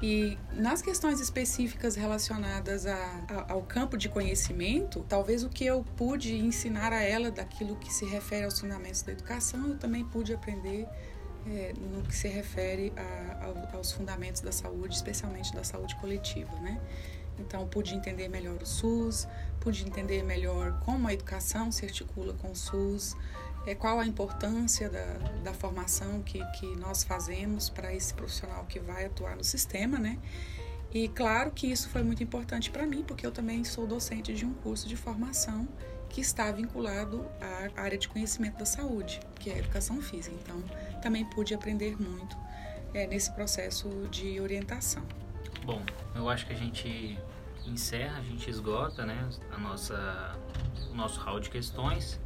E 0.00 0.38
nas 0.52 0.80
questões 0.80 1.20
específicas 1.20 1.96
relacionadas 1.96 2.86
a, 2.86 2.94
a, 3.28 3.52
ao 3.52 3.62
campo 3.62 3.96
de 3.96 4.08
conhecimento, 4.08 5.04
talvez 5.08 5.42
o 5.42 5.48
que 5.48 5.64
eu 5.64 5.84
pude 5.96 6.36
ensinar 6.36 6.92
a 6.92 7.02
ela 7.02 7.32
daquilo 7.32 7.74
que 7.76 7.92
se 7.92 8.04
refere 8.04 8.44
aos 8.44 8.60
fundamentos 8.60 9.02
da 9.02 9.10
educação, 9.10 9.68
eu 9.68 9.76
também 9.76 10.04
pude 10.04 10.32
aprender 10.32 10.86
é, 11.46 11.72
no 11.76 12.02
que 12.02 12.14
se 12.14 12.28
refere 12.28 12.92
a, 12.96 13.76
aos 13.76 13.90
fundamentos 13.90 14.40
da 14.40 14.52
saúde, 14.52 14.94
especialmente 14.94 15.52
da 15.52 15.64
saúde 15.64 15.96
coletiva, 15.96 16.52
né? 16.60 16.80
Então, 17.38 17.66
pude 17.68 17.94
entender 17.94 18.28
melhor 18.28 18.60
o 18.60 18.66
SUS, 18.66 19.28
pude 19.60 19.86
entender 19.86 20.22
melhor 20.22 20.80
como 20.80 21.06
a 21.08 21.14
educação 21.14 21.70
se 21.70 21.84
articula 21.84 22.34
com 22.34 22.50
o 22.50 22.56
SUS, 22.56 23.16
é, 23.66 23.74
qual 23.74 24.00
a 24.00 24.06
importância 24.06 24.88
da, 24.88 25.04
da 25.44 25.54
formação 25.54 26.22
que, 26.22 26.44
que 26.52 26.66
nós 26.76 27.04
fazemos 27.04 27.68
para 27.68 27.94
esse 27.94 28.14
profissional 28.14 28.64
que 28.66 28.78
vai 28.78 29.06
atuar 29.06 29.36
no 29.36 29.44
sistema, 29.44 29.98
né? 29.98 30.18
E 30.92 31.08
claro 31.08 31.50
que 31.50 31.66
isso 31.66 31.88
foi 31.90 32.02
muito 32.02 32.22
importante 32.22 32.70
para 32.70 32.86
mim, 32.86 33.02
porque 33.02 33.26
eu 33.26 33.30
também 33.30 33.62
sou 33.62 33.86
docente 33.86 34.32
de 34.32 34.46
um 34.46 34.54
curso 34.54 34.88
de 34.88 34.96
formação 34.96 35.68
que 36.08 36.22
está 36.22 36.50
vinculado 36.50 37.26
à 37.76 37.82
área 37.82 37.98
de 37.98 38.08
conhecimento 38.08 38.58
da 38.58 38.64
saúde, 38.64 39.20
que 39.38 39.50
é 39.50 39.54
a 39.54 39.58
educação 39.58 40.00
física. 40.00 40.34
Então, 40.42 40.62
também 41.02 41.24
pude 41.26 41.54
aprender 41.54 42.00
muito 42.00 42.36
é, 42.94 43.06
nesse 43.06 43.30
processo 43.32 43.88
de 44.10 44.40
orientação. 44.40 45.04
Bom, 45.64 45.82
eu 46.14 46.28
acho 46.30 46.46
que 46.46 46.54
a 46.54 46.56
gente 46.56 47.18
encerra, 47.66 48.18
a 48.18 48.22
gente 48.22 48.48
esgota, 48.48 49.04
né, 49.04 49.28
a 49.52 49.58
nossa, 49.58 50.34
o 50.90 50.94
nosso 50.94 51.20
hall 51.20 51.38
de 51.38 51.50
questões. 51.50 52.18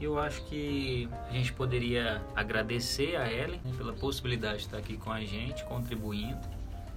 Eu 0.00 0.18
acho 0.18 0.42
que 0.44 1.08
a 1.28 1.32
gente 1.32 1.52
poderia 1.52 2.22
agradecer 2.34 3.16
a 3.16 3.30
Ellen 3.30 3.60
né, 3.64 3.72
pela 3.76 3.92
possibilidade 3.92 4.58
de 4.58 4.64
estar 4.64 4.78
aqui 4.78 4.96
com 4.96 5.10
a 5.10 5.20
gente, 5.20 5.64
contribuindo, 5.64 6.40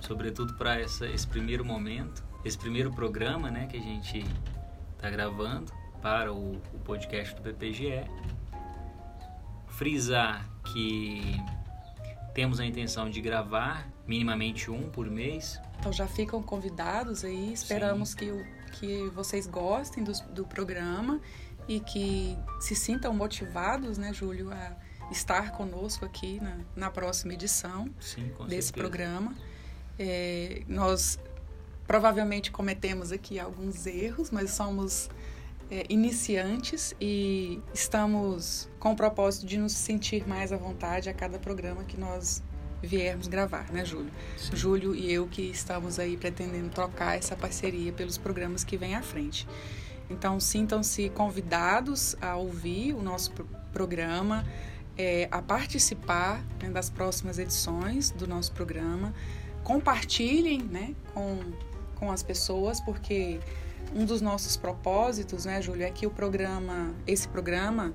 sobretudo 0.01 0.53
para 0.55 0.81
esse 0.81 1.27
primeiro 1.27 1.63
momento, 1.63 2.23
esse 2.43 2.57
primeiro 2.57 2.91
programa 2.91 3.49
né, 3.51 3.67
que 3.67 3.77
a 3.77 3.81
gente 3.81 4.25
está 4.95 5.10
gravando 5.10 5.71
para 6.01 6.33
o, 6.33 6.53
o 6.73 6.79
podcast 6.83 7.36
do 7.36 7.41
PPGE. 7.41 8.03
Frisar 9.67 10.49
que 10.73 11.39
temos 12.33 12.60
a 12.60 12.65
intenção 12.65 13.10
de 13.10 13.21
gravar 13.21 13.88
minimamente 14.05 14.71
um 14.71 14.89
por 14.89 15.10
mês. 15.10 15.60
Então 15.79 15.93
já 15.93 16.07
ficam 16.07 16.41
convidados 16.41 17.23
aí, 17.23 17.53
esperamos 17.53 18.15
que, 18.15 18.31
que 18.73 19.07
vocês 19.10 19.45
gostem 19.45 20.03
do, 20.03 20.12
do 20.31 20.45
programa 20.45 21.21
e 21.67 21.80
que 21.80 22.38
se 22.60 22.75
sintam 22.75 23.13
motivados, 23.13 23.97
né, 23.97 24.13
Júlio, 24.13 24.51
a 24.51 24.75
estar 25.12 25.51
conosco 25.51 26.06
aqui 26.06 26.39
na, 26.39 26.58
na 26.75 26.91
próxima 26.91 27.34
edição 27.34 27.89
Sim, 27.99 28.32
desse 28.47 28.67
certeza. 28.67 28.73
programa. 28.73 29.36
É, 29.99 30.63
nós 30.67 31.19
provavelmente 31.86 32.51
cometemos 32.51 33.12
aqui 33.12 33.39
alguns 33.39 33.86
erros, 33.86 34.30
mas 34.30 34.51
somos 34.51 35.10
é, 35.71 35.86
iniciantes 35.89 36.93
e 36.99 37.62
estamos 37.73 38.69
com 38.80 38.91
o 38.91 38.95
propósito 38.95 39.45
de 39.45 39.58
nos 39.58 39.73
sentir 39.73 40.27
mais 40.27 40.51
à 40.51 40.58
vontade 40.58 41.10
a 41.10 41.13
cada 41.13 41.39
programa 41.39 41.84
que 41.84 41.97
nós 41.97 42.43
viermos 42.82 43.27
gravar, 43.27 43.71
né, 43.71 43.84
Júlio? 43.84 44.12
Sim. 44.38 44.56
Júlio 44.56 44.95
e 44.95 45.12
eu 45.12 45.27
que 45.27 45.41
estamos 45.41 45.97
aí 45.99 46.15
pretendendo 46.15 46.69
trocar 46.69 47.17
essa 47.17 47.36
parceria 47.36 47.91
pelos 47.91 48.17
programas 48.17 48.63
que 48.63 48.77
vêm 48.77 48.95
à 48.95 49.01
frente. 49.01 49.47
Então, 50.09 50.39
sintam-se 50.39 51.09
convidados 51.09 52.15
a 52.21 52.35
ouvir 52.35 52.93
o 52.93 53.01
nosso 53.01 53.31
programa, 53.73 54.45
é, 54.97 55.27
a 55.31 55.41
participar 55.41 56.41
né, 56.61 56.69
das 56.69 56.89
próximas 56.89 57.37
edições 57.37 58.11
do 58.11 58.27
nosso 58.27 58.51
programa. 58.53 59.13
Compartilhem 59.63 60.63
né, 60.63 60.95
com, 61.13 61.39
com 61.95 62.11
as 62.11 62.23
pessoas, 62.23 62.79
porque 62.79 63.39
um 63.95 64.06
dos 64.06 64.21
nossos 64.21 64.58
propósitos, 64.58 65.45
né, 65.45 65.62
Júlio, 65.62 65.86
é 65.86 65.91
que 65.91 66.06
o 66.06 66.12
programa, 66.12 66.93
esse 67.06 67.28
programa, 67.28 67.93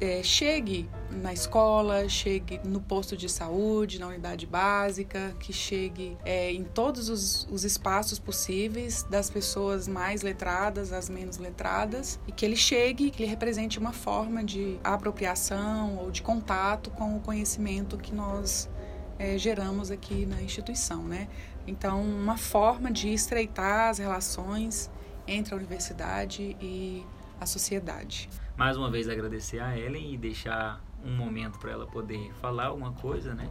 é, 0.00 0.22
chegue 0.22 0.88
na 1.10 1.32
escola, 1.32 2.08
chegue 2.08 2.60
no 2.64 2.80
posto 2.80 3.16
de 3.16 3.28
saúde, 3.28 3.98
na 3.98 4.06
unidade 4.06 4.46
básica, 4.46 5.34
que 5.38 5.52
chegue 5.52 6.16
é, 6.24 6.52
em 6.52 6.64
todos 6.64 7.08
os, 7.08 7.46
os, 7.50 7.64
espaços 7.64 8.18
possíveis, 8.18 9.02
das 9.04 9.28
pessoas 9.28 9.86
mais 9.86 10.22
letradas 10.22 10.92
às 10.92 11.10
menos 11.10 11.38
letradas, 11.38 12.18
e 12.26 12.32
que 12.32 12.44
ele 12.44 12.56
chegue, 12.56 13.10
que 13.10 13.22
ele 13.22 13.30
represente 13.30 13.78
uma 13.78 13.92
forma 13.92 14.42
de 14.42 14.78
apropriação 14.82 15.98
ou 15.98 16.10
de 16.10 16.22
contato 16.22 16.90
com 16.90 17.16
o 17.16 17.20
conhecimento 17.20 17.98
que 17.98 18.14
nós 18.14 18.70
é, 19.18 19.36
geramos 19.36 19.90
aqui 19.90 20.26
na 20.26 20.40
instituição, 20.42 21.02
né? 21.02 21.28
Então, 21.66 22.02
uma 22.02 22.36
forma 22.36 22.90
de 22.90 23.12
estreitar 23.12 23.88
as 23.90 23.98
relações 23.98 24.90
entre 25.26 25.54
a 25.54 25.56
universidade 25.56 26.56
e 26.60 27.04
a 27.40 27.46
sociedade. 27.46 28.28
Mais 28.56 28.76
uma 28.76 28.90
vez 28.90 29.08
agradecer 29.08 29.60
a 29.60 29.76
Ellen 29.76 30.14
e 30.14 30.16
deixar 30.16 30.82
um 31.04 31.14
momento 31.14 31.58
para 31.58 31.72
ela 31.72 31.86
poder 31.86 32.32
falar 32.40 32.66
alguma 32.66 32.92
coisa, 32.92 33.34
né, 33.34 33.50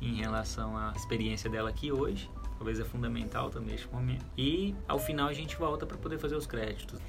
em 0.00 0.16
relação 0.16 0.76
à 0.76 0.92
experiência 0.96 1.48
dela 1.48 1.70
aqui 1.70 1.92
hoje. 1.92 2.30
talvez 2.56 2.78
é 2.78 2.84
fundamental 2.84 3.50
também 3.50 3.74
este 3.74 3.88
momento. 3.88 4.24
E 4.38 4.72
ao 4.86 4.98
final 4.98 5.26
a 5.28 5.32
gente 5.32 5.56
volta 5.56 5.84
para 5.84 5.96
poder 5.96 6.18
fazer 6.18 6.36
os 6.36 6.46
créditos. 6.46 7.00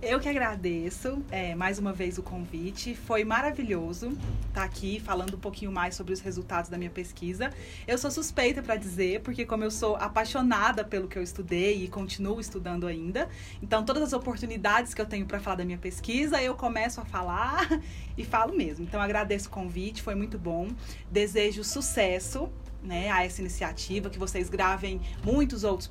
Eu 0.00 0.20
que 0.20 0.28
agradeço 0.28 1.24
é, 1.28 1.56
mais 1.56 1.76
uma 1.76 1.92
vez 1.92 2.18
o 2.18 2.22
convite. 2.22 2.94
Foi 2.94 3.24
maravilhoso 3.24 4.16
estar 4.46 4.62
aqui 4.62 5.00
falando 5.00 5.34
um 5.34 5.40
pouquinho 5.40 5.72
mais 5.72 5.96
sobre 5.96 6.12
os 6.12 6.20
resultados 6.20 6.70
da 6.70 6.78
minha 6.78 6.88
pesquisa. 6.88 7.50
Eu 7.84 7.98
sou 7.98 8.08
suspeita 8.08 8.62
para 8.62 8.76
dizer, 8.76 9.22
porque 9.22 9.44
como 9.44 9.64
eu 9.64 9.72
sou 9.72 9.96
apaixonada 9.96 10.84
pelo 10.84 11.08
que 11.08 11.18
eu 11.18 11.22
estudei 11.22 11.82
e 11.82 11.88
continuo 11.88 12.38
estudando 12.38 12.86
ainda, 12.86 13.28
então 13.60 13.84
todas 13.84 14.04
as 14.04 14.12
oportunidades 14.12 14.94
que 14.94 15.00
eu 15.00 15.06
tenho 15.06 15.26
para 15.26 15.40
falar 15.40 15.56
da 15.56 15.64
minha 15.64 15.78
pesquisa, 15.78 16.40
eu 16.40 16.54
começo 16.54 17.00
a 17.00 17.04
falar 17.04 17.68
e 18.16 18.24
falo 18.24 18.56
mesmo. 18.56 18.84
Então 18.84 19.00
agradeço 19.00 19.48
o 19.48 19.50
convite, 19.50 20.00
foi 20.00 20.14
muito 20.14 20.38
bom. 20.38 20.68
Desejo 21.10 21.64
sucesso 21.64 22.48
né, 22.88 23.10
a 23.10 23.22
essa 23.22 23.42
iniciativa, 23.42 24.08
que 24.08 24.18
vocês 24.18 24.48
gravem 24.48 24.98
muitos 25.22 25.62
outros 25.62 25.86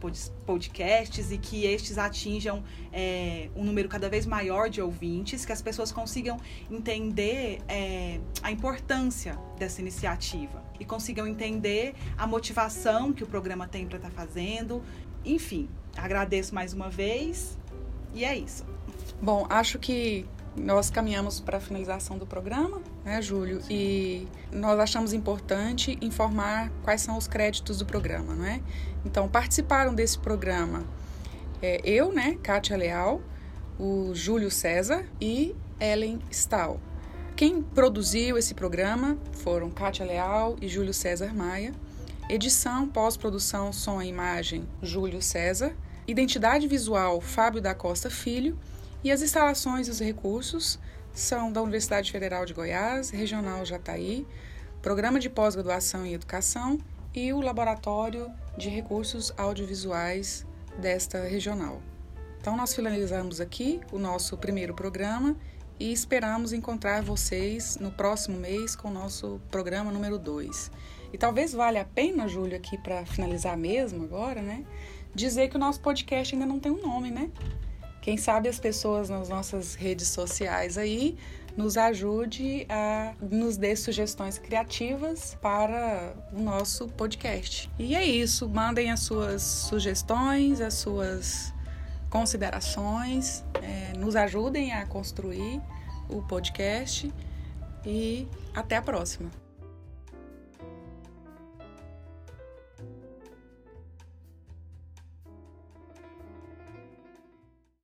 podcasts 0.46 1.32
e 1.32 1.38
que 1.38 1.64
estes 1.64 2.00
atinjam 2.00 2.64
é, 2.92 3.50
um 3.56 3.64
número 3.64 3.88
cada 3.88 4.10
vez 4.10 4.26
maior 4.26 4.68
de 4.68 4.82
ouvintes, 4.82 5.46
que 5.46 5.52
as 5.52 5.62
pessoas 5.62 5.92
consigam 5.92 6.40
entender 6.72 7.60
é, 7.68 8.20
a 8.42 8.52
importância 8.52 9.38
dessa 9.60 9.80
iniciativa 9.80 10.66
e 10.80 10.86
consigam 10.86 11.28
entender 11.28 11.94
a 12.18 12.26
motivação 12.26 13.14
que 13.14 13.24
o 13.24 13.28
programa 13.28 13.68
tem 13.68 13.86
para 13.86 13.98
estar 13.98 14.10
tá 14.10 14.16
fazendo. 14.16 14.82
Enfim, 15.24 15.70
agradeço 15.96 16.56
mais 16.56 16.74
uma 16.74 16.90
vez 16.90 17.56
e 18.12 18.26
é 18.26 18.36
isso. 18.36 18.66
Bom, 19.22 19.46
acho 19.52 19.78
que 19.78 20.26
nós 20.58 20.90
caminhamos 20.90 21.40
para 21.40 21.58
a 21.58 21.60
finalização 21.60 22.18
do 22.18 22.26
programa, 22.26 22.82
né, 23.06 23.22
Júlio? 23.22 23.62
Sim. 23.62 23.68
E 23.70 24.28
nós 24.52 24.80
achamos 24.80 25.14
importante 25.14 25.98
informar 26.02 26.72
quais 26.84 27.02
são 27.02 27.18
os 27.18 27.28
créditos 27.28 27.78
do 27.78 27.86
programa, 27.86 28.36
não 28.36 28.46
é? 28.46 28.62
Então, 29.06 29.28
participaram 29.30 29.94
desse 29.94 30.18
programa 30.20 30.84
é, 31.62 31.82
eu, 31.84 32.12
né, 32.12 32.38
Kátia 32.44 32.76
Leal, 32.76 33.22
o 33.80 34.12
Júlio 34.14 34.52
César 34.52 35.06
e 35.22 35.56
Ellen 35.80 36.20
Stahl. 36.32 36.80
Quem 37.36 37.62
produziu 37.62 38.38
esse 38.38 38.54
programa 38.54 39.18
foram 39.32 39.70
Kátia 39.70 40.06
Leal 40.06 40.56
e 40.60 40.68
Júlio 40.68 40.94
César 40.94 41.34
Maia. 41.34 41.72
Edição, 42.30 42.88
pós-produção, 42.88 43.72
som 43.72 44.02
e 44.02 44.08
imagem, 44.08 44.68
Júlio 44.82 45.22
César. 45.22 45.74
Identidade 46.08 46.68
visual, 46.68 47.22
Fábio 47.22 47.62
da 47.62 47.76
Costa 47.76 48.10
Filho. 48.10 48.58
E 49.04 49.12
as 49.12 49.22
instalações 49.22 49.88
e 49.88 49.92
os 49.92 50.00
recursos 50.00 50.80
são 51.14 51.52
da 51.52 51.62
Universidade 51.62 52.12
Federal 52.12 52.46
de 52.46 52.54
Goiás, 52.54 53.10
Regional 53.10 53.66
Jataí, 53.66 54.26
Programa 54.82 55.20
de 55.20 55.30
Pós-Graduação 55.30 56.06
em 56.06 56.14
Educação 56.14 56.78
e 57.14 57.32
o 57.34 57.42
Laboratório 57.42 58.32
de 58.58 58.70
Recursos 58.70 59.34
Audiovisuais 59.38 60.46
desta 60.80 61.24
regional. 61.24 61.82
Então, 62.40 62.56
nós 62.56 62.74
finalizamos 62.74 63.42
aqui 63.42 63.82
o 63.92 64.00
nosso 64.00 64.38
primeiro 64.38 64.74
programa 64.74 65.36
e 65.80 65.92
esperamos 65.92 66.54
encontrar 66.54 67.04
vocês 67.04 67.78
no 67.78 67.92
próximo 67.92 68.38
mês 68.38 68.76
com 68.76 68.88
o 68.88 68.94
nosso 68.94 69.40
programa 69.52 69.92
número 69.92 70.18
2. 70.18 70.72
E 71.14 71.18
talvez 71.18 71.54
valha 71.54 71.82
a 71.82 71.86
pena, 71.86 72.28
Júlio, 72.28 72.56
aqui 72.56 72.78
para 72.78 73.06
finalizar 73.06 73.58
mesmo 73.58 74.04
agora, 74.04 74.42
né? 74.42 74.66
Dizer 75.14 75.50
que 75.50 75.56
o 75.56 75.60
nosso 75.60 75.80
podcast 75.82 76.34
ainda 76.34 76.46
não 76.46 76.60
tem 76.60 76.72
um 76.72 76.82
nome, 76.82 77.12
né? 77.12 77.32
Quem 78.08 78.16
sabe 78.16 78.48
as 78.48 78.58
pessoas 78.58 79.10
nas 79.10 79.28
nossas 79.28 79.76
redes 79.76 80.08
sociais 80.08 80.78
aí 80.78 81.18
nos 81.58 81.76
ajude 81.76 82.66
a 82.70 83.14
nos 83.20 83.58
dê 83.58 83.76
sugestões 83.76 84.38
criativas 84.38 85.38
para 85.42 86.16
o 86.32 86.42
nosso 86.42 86.88
podcast. 86.88 87.70
E 87.78 87.98
é 87.98 88.06
isso, 88.06 88.48
mandem 88.48 88.92
as 88.92 89.02
suas 89.02 89.42
sugestões, 89.42 90.62
as 90.62 90.76
suas 90.76 91.54
considerações, 92.10 93.44
é, 93.62 93.92
nos 93.98 94.16
ajudem 94.16 94.72
a 94.72 94.86
construir 94.86 95.62
o 96.08 96.22
podcast 96.22 97.14
e 97.86 98.26
até 98.56 98.78
a 98.78 98.82
próxima. 98.82 99.30